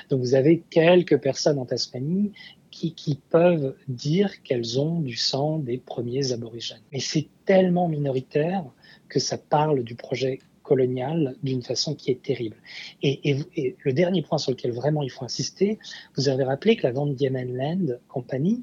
Donc 0.09 0.21
vous 0.21 0.35
avez 0.35 0.63
quelques 0.71 1.19
personnes 1.19 1.59
en 1.59 1.67
Tasmanie 1.67 2.33
qui, 2.71 2.95
qui, 2.95 3.17
peuvent 3.17 3.75
dire 3.89 4.43
qu'elles 4.43 4.79
ont 4.79 5.01
du 5.01 5.17
sang 5.17 5.59
des 5.59 5.79
premiers 5.79 6.33
aborigènes. 6.33 6.81
Mais 6.93 7.01
c'est 7.01 7.27
tellement 7.45 7.89
minoritaire 7.89 8.65
que 9.09 9.19
ça 9.19 9.39
parle 9.39 9.83
du 9.85 9.95
projet 9.95 10.39
colonial 10.63 11.35
d'une 11.43 11.63
façon 11.63 11.95
qui 11.95 12.11
est 12.11 12.23
terrible. 12.23 12.57
Et, 13.03 13.37
le 13.83 13.93
dernier 13.93 14.23
point 14.23 14.37
sur 14.37 14.51
lequel 14.51 14.73
vraiment 14.73 15.03
il 15.03 15.11
faut 15.11 15.25
insister, 15.25 15.79
vous 16.17 16.29
avez 16.29 16.45
rappelé 16.45 16.77
que 16.77 16.87
la 16.87 16.93
Van 16.93 17.07
Diemen 17.07 17.57
Land 17.57 17.97
Company, 18.07 18.63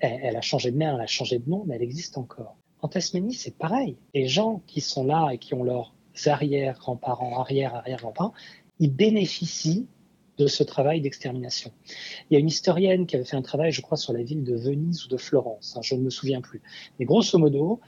elle, 0.00 0.36
a 0.36 0.40
changé 0.40 0.72
de 0.72 0.76
main, 0.76 0.96
elle 0.96 1.00
a 1.00 1.06
changé 1.06 1.38
de 1.38 1.48
nom, 1.48 1.64
mais 1.66 1.76
elle 1.76 1.82
existe 1.82 2.18
encore. 2.18 2.56
En 2.82 2.88
Tasmanie, 2.88 3.34
c'est 3.34 3.56
pareil. 3.56 3.96
Les 4.14 4.26
gens 4.26 4.62
qui 4.66 4.80
sont 4.80 5.04
là 5.04 5.30
et 5.30 5.38
qui 5.38 5.54
ont 5.54 5.62
leurs 5.62 5.94
arrière-grands-parents, 6.26 7.40
arrière-arrière-grands-parents, 7.40 8.34
ils 8.80 8.92
bénéficient 8.92 9.86
de 10.36 10.46
ce 10.48 10.64
travail 10.64 11.00
d'extermination. 11.00 11.70
Il 12.28 12.34
y 12.34 12.36
a 12.36 12.40
une 12.40 12.48
historienne 12.48 13.06
qui 13.06 13.14
avait 13.14 13.24
fait 13.24 13.36
un 13.36 13.42
travail, 13.42 13.70
je 13.70 13.80
crois, 13.80 13.96
sur 13.96 14.12
la 14.12 14.22
ville 14.22 14.42
de 14.42 14.56
Venise 14.56 15.04
ou 15.04 15.08
de 15.08 15.16
Florence, 15.16 15.76
hein, 15.76 15.80
je 15.82 15.94
ne 15.94 16.02
me 16.02 16.10
souviens 16.10 16.40
plus. 16.40 16.60
Mais 16.98 17.04
grosso 17.04 17.38
modo, 17.38 17.80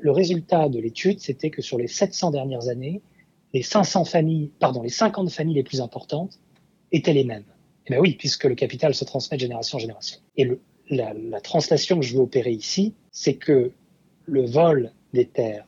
le 0.00 0.10
résultat 0.10 0.68
de 0.68 0.78
l'étude, 0.78 1.20
c'était 1.20 1.50
que 1.50 1.62
sur 1.62 1.78
les 1.78 1.88
700 1.88 2.30
dernières 2.30 2.68
années, 2.68 3.02
les 3.52 3.62
500 3.62 4.04
familles, 4.04 4.50
les 4.82 4.88
50 4.88 5.30
familles 5.30 5.54
les 5.54 5.62
plus 5.62 5.80
importantes 5.80 6.38
étaient 6.92 7.12
les 7.12 7.24
mêmes. 7.24 7.44
Eh 7.86 7.92
bien 7.92 8.00
oui, 8.00 8.14
puisque 8.18 8.44
le 8.44 8.54
capital 8.54 8.94
se 8.94 9.04
transmet 9.04 9.36
de 9.36 9.42
génération 9.42 9.76
en 9.76 9.80
génération. 9.80 10.20
Et 10.36 10.50
la, 10.90 11.40
translation 11.40 11.98
que 12.00 12.04
je 12.04 12.14
veux 12.14 12.22
opérer 12.22 12.52
ici, 12.52 12.94
c'est 13.12 13.34
que 13.34 13.72
le 14.24 14.44
vol 14.44 14.92
des 15.12 15.26
terres, 15.26 15.66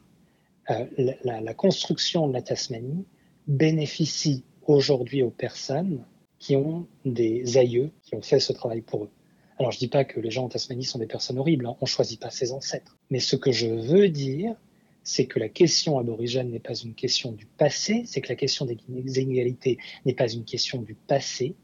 euh, 0.71 0.85
la, 1.25 1.41
la 1.41 1.55
construction 1.55 2.29
de 2.29 2.33
la 2.33 2.43
Tasmanie 2.43 3.05
bénéficie 3.47 4.45
aujourd'hui 4.67 5.23
aux 5.23 5.31
personnes 5.31 6.05
qui 6.39 6.57
ont 6.57 6.87
des 7.05 7.57
aïeux 7.57 7.91
qui 8.03 8.15
ont 8.15 8.23
fait 8.23 8.41
ce 8.41 8.53
travail 8.53 8.83
pour 8.83 9.05
eux. 9.05 9.11
Alors 9.59 9.73
je 9.73 9.79
dis 9.79 9.89
pas 9.89 10.05
que 10.05 10.21
les 10.21 10.31
gens 10.31 10.45
en 10.45 10.49
Tasmanie 10.49 10.85
sont 10.85 10.99
des 10.99 11.07
personnes 11.07 11.39
horribles, 11.39 11.67
hein. 11.67 11.77
on 11.81 11.87
choisit 11.87 12.21
pas 12.21 12.31
ses 12.31 12.53
ancêtres. 12.53 12.97
Mais 13.11 13.21
ce 13.21 13.37
que 13.37 13.51
je 13.51 13.67
veux 13.67 14.09
dire, 14.09 14.55
c'est 15.03 15.27
que 15.27 15.39
la 15.39 15.49
question 15.49 15.99
aborigène 15.99 16.51
n'est 16.51 16.61
pas 16.61 16.75
une 16.75 16.95
question 16.95 17.33
du 17.33 17.47
passé, 17.47 18.03
c'est 18.07 18.21
que 18.21 18.29
la 18.29 18.37
question 18.37 18.67
des 18.67 19.21
inégalités 19.21 19.79
n'est 20.05 20.15
pas 20.15 20.31
une 20.31 20.45
question 20.45 20.83
du 20.83 20.95
passé, 20.95 21.55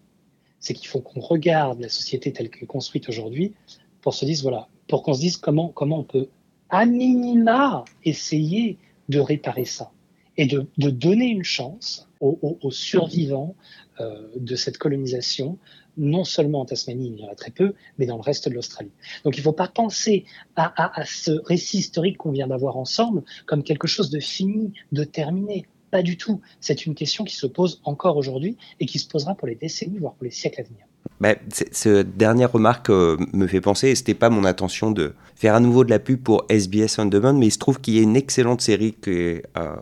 c'est 0.65 0.73
qu'il 0.73 0.89
faut 0.89 1.01
qu'on 1.01 1.21
regarde 1.21 1.81
la 1.81 1.91
société 1.91 2.33
telle 2.33 2.49
qu'elle 2.49 2.65
est 2.65 2.67
construite 2.67 3.09
aujourd'hui 3.11 3.53
pour 4.01 4.15
se 4.15 4.25
dire, 4.25 4.39
voilà, 4.43 4.69
pour 4.89 5.03
qu'on 5.03 5.13
se 5.13 5.21
dise 5.21 5.37
comment, 5.37 5.69
comment 5.69 6.01
on 6.01 6.05
peut 6.05 6.29
à 6.71 6.87
minima 6.87 7.85
essayer 8.03 8.79
de 9.11 9.21
réparer 9.21 9.67
ça 9.67 9.93
et 10.37 10.47
de, 10.47 10.67
donner 10.79 11.27
une 11.27 11.45
chance 11.45 12.09
aux, 12.21 12.71
survivants 12.71 13.55
euh, 14.01 14.27
de 14.37 14.57
cette 14.57 14.79
colonisation, 14.79 15.59
non 15.97 16.25
seulement 16.25 16.61
en 16.61 16.65
Tasmanie, 16.65 17.15
il 17.17 17.21
y 17.21 17.25
en 17.25 17.31
a 17.31 17.35
très 17.35 17.51
peu, 17.51 17.75
mais 17.99 18.07
dans 18.07 18.17
le 18.17 18.23
reste 18.23 18.49
de 18.49 18.55
l'Australie. 18.55 18.93
Donc 19.25 19.37
il 19.37 19.41
ne 19.41 19.45
faut 19.45 19.53
pas 19.53 19.69
penser 19.69 20.25
à, 20.57 21.01
à 21.01 21.05
ce 21.05 21.33
récit 21.47 21.79
historique 21.79 22.19
qu'on 22.19 22.33
vient 22.33 22.49
d'avoir 22.49 22.77
ensemble 22.77 23.23
comme 23.47 23.63
quelque 23.63 23.87
chose 23.87 24.11
de 24.11 24.21
fini, 24.21 24.73
de 24.93 25.05
terminé. 25.05 25.67
Pas 25.91 26.03
du 26.03 26.17
tout. 26.17 26.41
C'est 26.61 26.87
une 26.87 26.95
question 26.95 27.25
qui 27.25 27.37
se 27.37 27.47
pose 27.47 27.81
encore 27.85 28.17
aujourd'hui 28.17 28.57
et 28.81 28.87
qui 28.87 28.99
se 28.99 29.07
posera 29.07 29.35
pour 29.35 29.47
les 29.47 29.55
décennies, 29.55 29.99
voire 29.99 30.15
pour 30.15 30.25
les 30.25 30.31
siècles 30.31 30.63
à 30.63 30.65
venir. 30.65 30.87
Bah, 31.21 31.35
ce 31.73 32.03
dernière 32.03 32.53
remarque 32.53 32.91
euh, 32.91 33.17
me 33.33 33.47
fait 33.47 33.61
penser, 33.61 33.89
et 33.89 33.95
c'était 33.95 34.15
pas 34.15 34.31
mon 34.31 34.45
intention 34.45 34.91
de 34.91 35.15
faire 35.37 35.55
à 35.55 35.61
nouveau 35.61 35.85
de 35.85 35.91
la 35.91 35.99
pub 35.99 36.21
pour 36.21 36.45
SBS 36.49 36.99
On 36.99 37.07
Demand, 37.07 37.33
mais 37.33 37.47
il 37.47 37.51
se 37.51 37.59
trouve 37.59 37.81
qu'il 37.81 37.95
y 37.95 37.99
a 37.99 38.03
une 38.03 38.17
excellente 38.17 38.61
série 38.61 38.95
qui 39.01 39.11
est 39.11 39.43
euh, 39.57 39.77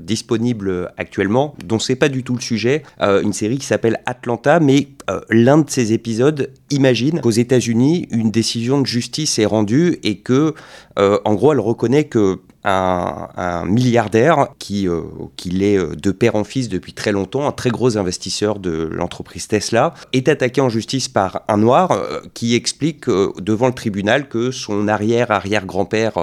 disponible 0.00 0.92
actuellement, 0.96 1.54
dont 1.64 1.78
c'est 1.78 1.96
pas 1.96 2.08
du 2.08 2.22
tout 2.22 2.34
le 2.34 2.40
sujet, 2.40 2.82
euh, 3.02 3.20
une 3.20 3.32
série 3.32 3.58
qui 3.58 3.66
s'appelle 3.66 4.00
Atlanta, 4.06 4.60
mais 4.60 4.88
l'un 5.30 5.58
de 5.58 5.70
ces 5.70 5.92
épisodes 5.92 6.50
imagine 6.70 7.20
qu'aux 7.20 7.30
États-Unis, 7.30 8.08
une 8.10 8.30
décision 8.32 8.80
de 8.80 8.86
justice 8.86 9.38
est 9.38 9.46
rendue 9.46 10.00
et 10.02 10.18
que, 10.18 10.52
en 10.96 11.34
gros, 11.34 11.52
elle 11.52 11.60
reconnaît 11.60 12.04
que 12.04 12.40
un, 12.66 13.64
milliardaire 13.64 14.48
qui, 14.58 14.88
euh, 14.88 15.02
l'est 15.46 15.78
euh, 15.78 15.94
de 15.94 16.10
père 16.10 16.34
en 16.34 16.44
fils 16.44 16.68
depuis 16.68 16.92
très 16.92 17.12
longtemps, 17.12 17.46
un 17.46 17.52
très 17.52 17.70
gros 17.70 17.96
investisseur 17.96 18.58
de 18.58 18.88
l'entreprise 18.92 19.46
Tesla, 19.46 19.94
est 20.12 20.28
attaqué 20.28 20.60
en 20.60 20.68
justice 20.68 21.08
par 21.08 21.42
un 21.48 21.58
noir 21.58 21.92
euh, 21.92 22.20
qui 22.34 22.54
explique 22.54 23.08
devant 23.08 23.68
le 23.68 23.72
tribunal 23.72 24.28
que 24.28 24.50
son 24.50 24.88
arrière-arrière-grand-père 24.88 26.14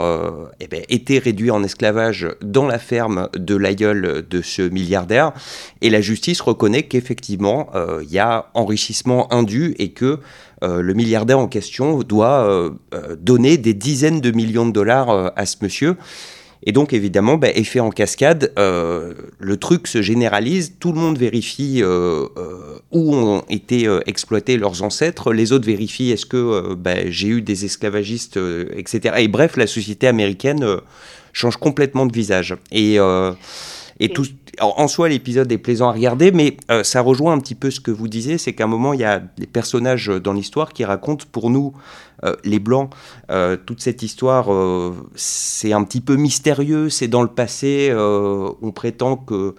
eh 0.60 0.67
ben, 0.67 0.84
était 0.89 1.19
réduit 1.19 1.51
en 1.51 1.63
esclavage 1.63 2.27
dans 2.41 2.67
la 2.67 2.79
ferme 2.79 3.29
de 3.36 3.56
l'aïeul 3.56 4.25
de 4.29 4.41
ce 4.41 4.62
milliardaire. 4.62 5.32
Et 5.82 5.89
la 5.89 6.01
justice 6.01 6.41
reconnaît 6.41 6.84
qu'effectivement, 6.84 7.69
il 8.01 8.12
y 8.12 8.19
a 8.19 8.47
enrichissement 8.53 9.32
indu 9.34 9.75
et 9.79 9.91
que 9.91 10.19
le 10.63 10.93
milliardaire 10.93 11.39
en 11.39 11.47
question 11.47 11.99
doit 11.99 12.71
donner 13.19 13.58
des 13.58 13.73
dizaines 13.73 14.21
de 14.21 14.32
millions 14.32 14.65
de 14.65 14.71
dollars 14.71 15.34
à 15.36 15.45
ce 15.45 15.58
monsieur. 15.62 15.97
Et 16.65 16.71
donc, 16.71 16.93
évidemment, 16.93 17.38
bah, 17.38 17.49
effet 17.54 17.82
en 17.82 17.89
cascade, 17.89 18.54
euh, 18.58 19.13
le 19.39 19.58
truc 19.58 19.88
se 19.88 20.02
généralise, 20.02 20.76
tout 20.80 20.93
le 20.93 20.99
monde 20.99 21.17
vérifie 21.17 21.82
euh, 21.82 22.26
euh, 22.38 22.80
où 22.91 23.15
ont 23.15 23.43
été 23.49 23.88
exploités 24.06 24.58
leurs 24.58 24.82
ancêtres, 24.82 25.34
les 25.34 25.52
autres 25.52 25.65
vérifient 25.65 26.12
est-ce 26.12 26.26
que 26.26 26.73
bah, 26.76 27.10
j'ai 27.10 27.28
eu 27.28 27.41
des 27.41 27.65
esclavagistes, 27.65 28.39
etc. 28.76 29.15
Et 29.19 29.28
bref, 29.28 29.58
la 29.58 29.67
société 29.67 30.08
américaine 30.08 30.65
change 31.34 31.58
complètement 31.58 32.06
de 32.06 32.13
visage. 32.13 32.56
Et, 32.71 32.97
et 34.04 34.10
tout, 34.10 34.26
en 34.60 34.88
soi, 34.88 35.10
l'épisode 35.10 35.52
est 35.52 35.58
plaisant 35.58 35.89
à 35.89 35.94
regarder, 35.94 36.32
mais 36.32 36.58
ça 36.84 37.02
rejoint 37.02 37.34
un 37.34 37.39
petit 37.39 37.56
peu 37.56 37.72
ce 37.72 37.80
que 37.80 37.92
vous 37.92 38.08
disiez, 38.08 38.38
c'est 38.38 38.54
qu'à 38.54 38.66
un 38.66 38.68
moment, 38.68 38.94
il 38.94 39.00
y 39.00 39.06
a 39.06 39.20
des 39.20 39.48
personnages 39.48 40.08
dans 40.08 40.34
l'histoire 40.34 40.74
qui 40.74 40.86
racontent 40.86 41.26
pour 41.32 41.50
nous 41.50 41.74
euh, 42.24 42.36
les 42.44 42.60
Blancs, 42.60 42.89
euh, 43.32 43.58
toute 43.58 43.82
cette 43.82 44.02
histoire, 44.02 44.54
euh, 44.54 44.94
c'est 45.16 45.74
un 45.74 45.84
petit 45.84 46.00
peu 46.00 46.16
mystérieux, 46.16 46.89
c'est 46.89 47.08
dans 47.08 47.22
le 47.22 47.28
passé, 47.28 47.94
on 47.96 48.72
prétend 48.72 49.18
que... 49.18 49.56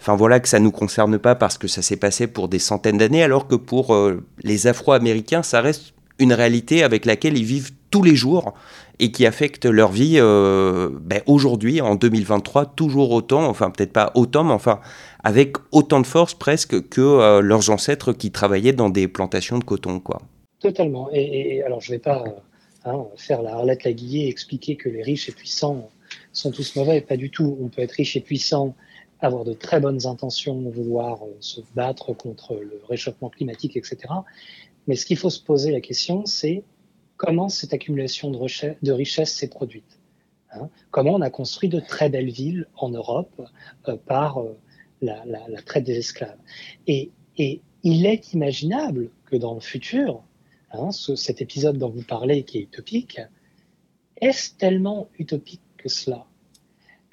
Enfin 0.00 0.14
voilà 0.14 0.38
que 0.38 0.48
ça 0.48 0.60
ne 0.60 0.64
nous 0.64 0.70
concerne 0.70 1.18
pas 1.18 1.34
parce 1.34 1.58
que 1.58 1.66
ça 1.66 1.82
s'est 1.82 1.96
passé 1.96 2.28
pour 2.28 2.48
des 2.48 2.60
centaines 2.60 2.98
d'années, 2.98 3.24
alors 3.24 3.48
que 3.48 3.56
pour 3.56 3.96
les 4.44 4.66
Afro-Américains, 4.68 5.42
ça 5.42 5.60
reste 5.60 5.92
une 6.20 6.32
réalité 6.32 6.84
avec 6.84 7.04
laquelle 7.04 7.36
ils 7.36 7.44
vivent 7.44 7.72
tous 7.90 8.04
les 8.04 8.14
jours 8.14 8.54
et 9.00 9.12
qui 9.12 9.26
affecte 9.26 9.64
leur 9.64 9.92
vie 9.92 10.18
ben, 10.18 11.22
aujourd'hui, 11.26 11.80
en 11.80 11.94
2023, 11.94 12.66
toujours 12.66 13.10
autant, 13.12 13.46
enfin 13.46 13.70
peut-être 13.70 13.92
pas 13.92 14.10
autant, 14.14 14.44
mais 14.44 14.52
enfin 14.52 14.80
avec 15.22 15.56
autant 15.72 16.00
de 16.00 16.06
force 16.06 16.34
presque 16.34 16.88
que 16.88 17.40
leurs 17.40 17.70
ancêtres 17.70 18.12
qui 18.12 18.30
travaillaient 18.30 18.72
dans 18.72 18.90
des 18.90 19.08
plantations 19.08 19.58
de 19.58 19.64
coton. 19.64 20.00
quoi. 20.00 20.20
Totalement. 20.60 21.08
Et, 21.12 21.62
alors, 21.62 21.80
je 21.80 21.92
ne 21.92 21.96
vais 21.96 22.02
pas 22.02 22.24
hein, 22.84 23.06
faire 23.16 23.42
la 23.42 23.54
Arlette 23.54 23.84
Laguillet 23.84 24.24
et 24.24 24.28
expliquer 24.28 24.76
que 24.76 24.88
les 24.88 25.02
riches 25.02 25.28
et 25.28 25.32
puissants 25.32 25.88
sont 26.32 26.50
tous 26.50 26.74
mauvais. 26.76 27.00
Pas 27.00 27.16
du 27.16 27.30
tout. 27.30 27.56
On 27.60 27.68
peut 27.68 27.82
être 27.82 27.92
riche 27.92 28.16
et 28.16 28.20
puissant, 28.20 28.74
avoir 29.20 29.44
de 29.44 29.52
très 29.52 29.80
bonnes 29.80 30.06
intentions, 30.06 30.68
vouloir 30.70 31.22
euh, 31.22 31.36
se 31.40 31.60
battre 31.74 32.12
contre 32.12 32.54
le 32.54 32.80
réchauffement 32.88 33.28
climatique, 33.28 33.76
etc. 33.76 33.98
Mais 34.88 34.96
ce 34.96 35.06
qu'il 35.06 35.16
faut 35.16 35.30
se 35.30 35.40
poser 35.40 35.70
la 35.70 35.80
question, 35.80 36.26
c'est 36.26 36.64
comment 37.18 37.50
cette 37.50 37.74
accumulation 37.74 38.30
de, 38.30 38.92
richesses 38.92 39.34
s'est 39.34 39.50
produite. 39.50 40.00
Hein 40.52 40.70
comment 40.90 41.12
on 41.12 41.20
a 41.20 41.28
construit 41.28 41.68
de 41.68 41.80
très 41.80 42.08
belles 42.08 42.30
villes 42.30 42.66
en 42.76 42.88
Europe 42.88 43.42
euh, 43.88 43.96
par 43.96 44.38
euh, 44.38 44.56
la, 45.02 45.22
traite 45.66 45.84
des 45.84 45.98
esclaves. 45.98 46.38
Et, 46.86 47.10
il 47.84 48.06
est 48.06 48.32
imaginable 48.32 49.12
que 49.26 49.36
dans 49.36 49.54
le 49.54 49.60
futur, 49.60 50.24
Hein, 50.70 50.90
cet 50.92 51.40
épisode 51.40 51.78
dont 51.78 51.88
vous 51.88 52.02
parlez 52.02 52.42
qui 52.42 52.58
est 52.58 52.62
utopique, 52.62 53.20
est-ce 54.20 54.54
tellement 54.54 55.08
utopique 55.18 55.62
que 55.78 55.88
cela? 55.88 56.26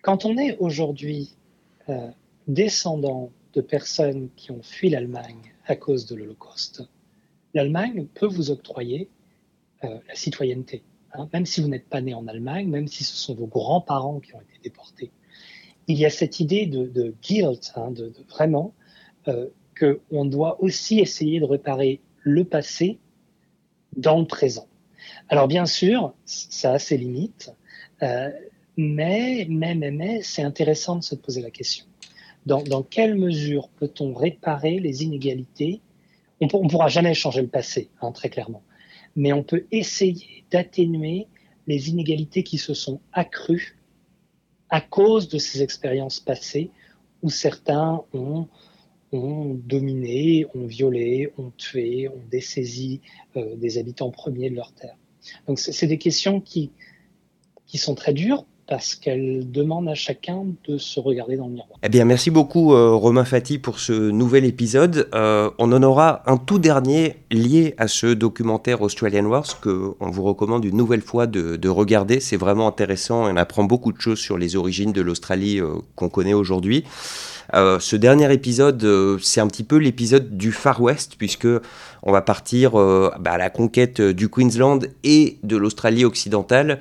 Quand 0.02 0.26
on 0.26 0.38
est 0.38 0.58
aujourd'hui 0.58 1.36
euh, 1.88 2.10
descendant 2.48 3.32
de 3.54 3.62
personnes 3.62 4.30
qui 4.36 4.52
ont 4.52 4.62
fui 4.62 4.89
l'Allemagne 4.89 5.54
à 5.68 5.78
cause 5.78 6.06
de 6.06 6.15
l'Holocauste, 6.15 6.84
l'Allemagne 7.54 8.08
peut 8.13 8.26
vous 8.26 8.52
octroyer 8.52 9.10
la 10.08 10.15
citoyenneté. 10.15 10.84
Hein, 11.13 11.30
même 11.34 11.45
si 11.45 11.62
vous 11.62 11.67
n'êtes 11.67 11.88
pas 11.88 12.02
né 12.02 12.13
en 12.13 12.28
Allemagne, 12.28 12.67
même 12.67 12.88
si 12.88 13.04
ce 13.04 13.15
sont 13.15 13.36
vos 13.36 13.48
grands-parents 13.48 14.19
qui 14.19 14.34
ont 14.36 14.41
été 14.41 14.60
déportés. 14.63 15.12
Il 15.88 15.98
y 15.98 16.06
a 16.06 16.10
cette 16.10 16.39
idée 16.39 16.65
de, 16.65 17.15
guilt, 17.21 17.71
hein, 17.76 17.91
de, 17.91 18.12
vraiment, 18.30 18.74
euh, 19.28 19.48
qu'on 19.80 20.26
doit 20.26 20.62
aussi 20.62 21.00
essayer 21.00 21.39
de 21.39 21.45
réparer 21.45 22.02
le 22.21 22.43
passé 22.43 22.98
dans 23.95 24.19
le 24.19 24.26
présent. 24.26 24.67
Alors 25.30 25.48
bien 25.48 25.65
sûr, 25.65 26.13
ça 26.26 26.74
a 26.74 26.80
ses 26.80 26.98
limites, 26.98 27.54
euh, 28.02 28.30
mais, 28.78 29.45
mais, 29.50 29.76
mais, 29.76 29.91
mais 29.91 30.21
c'est 30.21 30.41
intéressant 30.41 30.98
de 30.98 31.04
se 31.04 31.15
poser 31.15 31.41
la 31.41 31.52
question. 31.52 31.86
Dans, 32.45 32.62
dans 32.62 32.84
quelle 32.84 33.15
mesure 33.15 33.69
peut-on 33.69 34.13
réparer 34.13 34.80
les 34.80 35.04
inégalités? 35.04 35.82
On 36.41 36.45
ne 36.45 36.69
pourra 36.69 36.89
jamais 36.89 37.13
changer 37.13 37.41
le 37.41 37.48
passé, 37.48 37.89
hein, 38.02 38.12
très 38.12 38.30
clairement, 38.30 38.62
mais 39.15 39.34
on 39.34 39.43
peut 39.43 39.65
essayer 39.71 40.45
d'atténuer 40.51 41.28
les 41.67 41.89
inégalités 41.89 42.43
qui 42.43 42.58
se 42.58 42.73
sont 42.73 42.99
accrues 43.12 43.78
à 44.69 44.82
cause 44.82 45.30
de 45.30 45.38
ces 45.38 45.62
expériences 45.62 46.19
passées 46.19 46.71
où 47.21 47.30
certains 47.30 48.04
ont 48.13 48.47
dominé, 49.13 50.45
ont 50.54 50.65
violé, 50.65 51.32
ont 51.38 51.51
tué, 51.58 52.10
ont 52.10 52.23
dessaisi 52.30 53.01
euh, 53.38 53.56
des 53.56 53.78
habitants 53.78 54.12
premiers 54.12 54.49
de 54.49 54.56
leur 54.56 54.73
terre. 54.73 54.97
Donc 55.47 55.60
c'est 55.60 55.88
des 55.88 55.97
questions 55.97 56.41
qui, 56.41 56.71
qui 57.65 57.78
sont 57.78 57.95
très 57.95 58.13
dures 58.13 58.45
parce 58.67 58.95
qu'elles 58.95 59.51
demandent 59.51 59.89
à 59.89 59.95
chacun 59.95 60.45
de 60.67 60.78
se 60.78 60.99
regarder 60.99 61.38
dans 61.38 61.47
le 61.47 61.54
miroir. 61.54 61.80
Eh 61.84 61.89
bien, 61.89 62.06
merci 62.06 62.32
beaucoup 62.32 62.73
euh, 62.73 62.91
Romain 62.91 63.25
Fati 63.25 63.60
pour 63.60 63.80
ce 63.80 63.93
nouvel 63.93 64.45
épisode. 64.45 65.08
Euh, 65.13 65.49
on 65.60 65.71
en 65.71 65.84
aura 65.84 66.23
un 66.25 66.38
tout 66.38 66.60
dernier 66.60 67.15
lié 67.32 67.75
à 67.78 67.88
ce 67.88 68.08
documentaire 68.08 68.82
Australian 68.82 69.25
Wars 69.25 69.60
que 69.62 69.93
on 69.99 70.10
vous 70.10 70.23
recommande 70.23 70.65
une 70.65 70.78
nouvelle 70.78 71.01
fois 71.01 71.28
de, 71.28 71.56
de 71.56 71.69
regarder. 71.69 72.19
C'est 72.19 72.38
vraiment 72.38 72.67
intéressant 72.67 73.28
et 73.28 73.32
on 73.32 73.38
apprend 73.38 73.63
beaucoup 73.63 73.91
de 73.91 74.01
choses 74.01 74.19
sur 74.19 74.38
les 74.38 74.56
origines 74.56 74.91
de 74.91 75.01
l'Australie 75.01 75.60
qu'on 75.95 76.10
connaît 76.10 76.34
aujourd'hui. 76.34 76.84
Euh, 77.54 77.80
ce 77.80 77.95
dernier 77.95 78.32
épisode, 78.34 78.84
euh, 78.84 79.17
c'est 79.21 79.41
un 79.41 79.47
petit 79.47 79.63
peu 79.63 79.78
l'épisode 79.78 80.38
du 80.38 80.51
Far 80.51 80.82
West, 80.82 81.15
puisque 81.17 81.47
on 82.04 82.12
va 82.12 82.21
partir 82.21 82.80
euh, 82.80 83.12
bah, 83.19 83.32
à 83.34 83.38
la 83.38 83.49
conquête 83.49 84.01
du 84.01 84.30
Queensland 84.30 84.80
et 85.04 85.38
de 85.43 85.58
l'Australie 85.58 86.06
occidentale. 86.06 86.80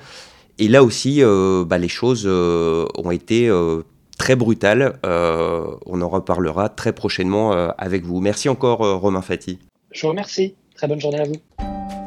Et 0.59 0.69
là 0.69 0.85
aussi, 0.85 1.23
bah, 1.67 1.79
les 1.79 1.89
choses 1.89 2.27
ont 2.27 3.11
été 3.11 3.51
très 4.19 4.37
brutales. 4.37 4.99
on 5.03 6.01
en 6.01 6.09
reparlera 6.09 6.69
très 6.69 6.93
prochainement 6.93 7.53
avec 7.53 8.05
vous. 8.05 8.21
Merci 8.21 8.49
encore, 8.49 8.79
Romain 9.01 9.23
Fati. 9.23 9.59
Je 9.91 10.03
vous 10.03 10.09
remercie. 10.09 10.55
Très 10.75 10.89
bonne 10.89 11.01
journée 11.01 11.21
à 11.21 11.25
vous. 11.25 12.04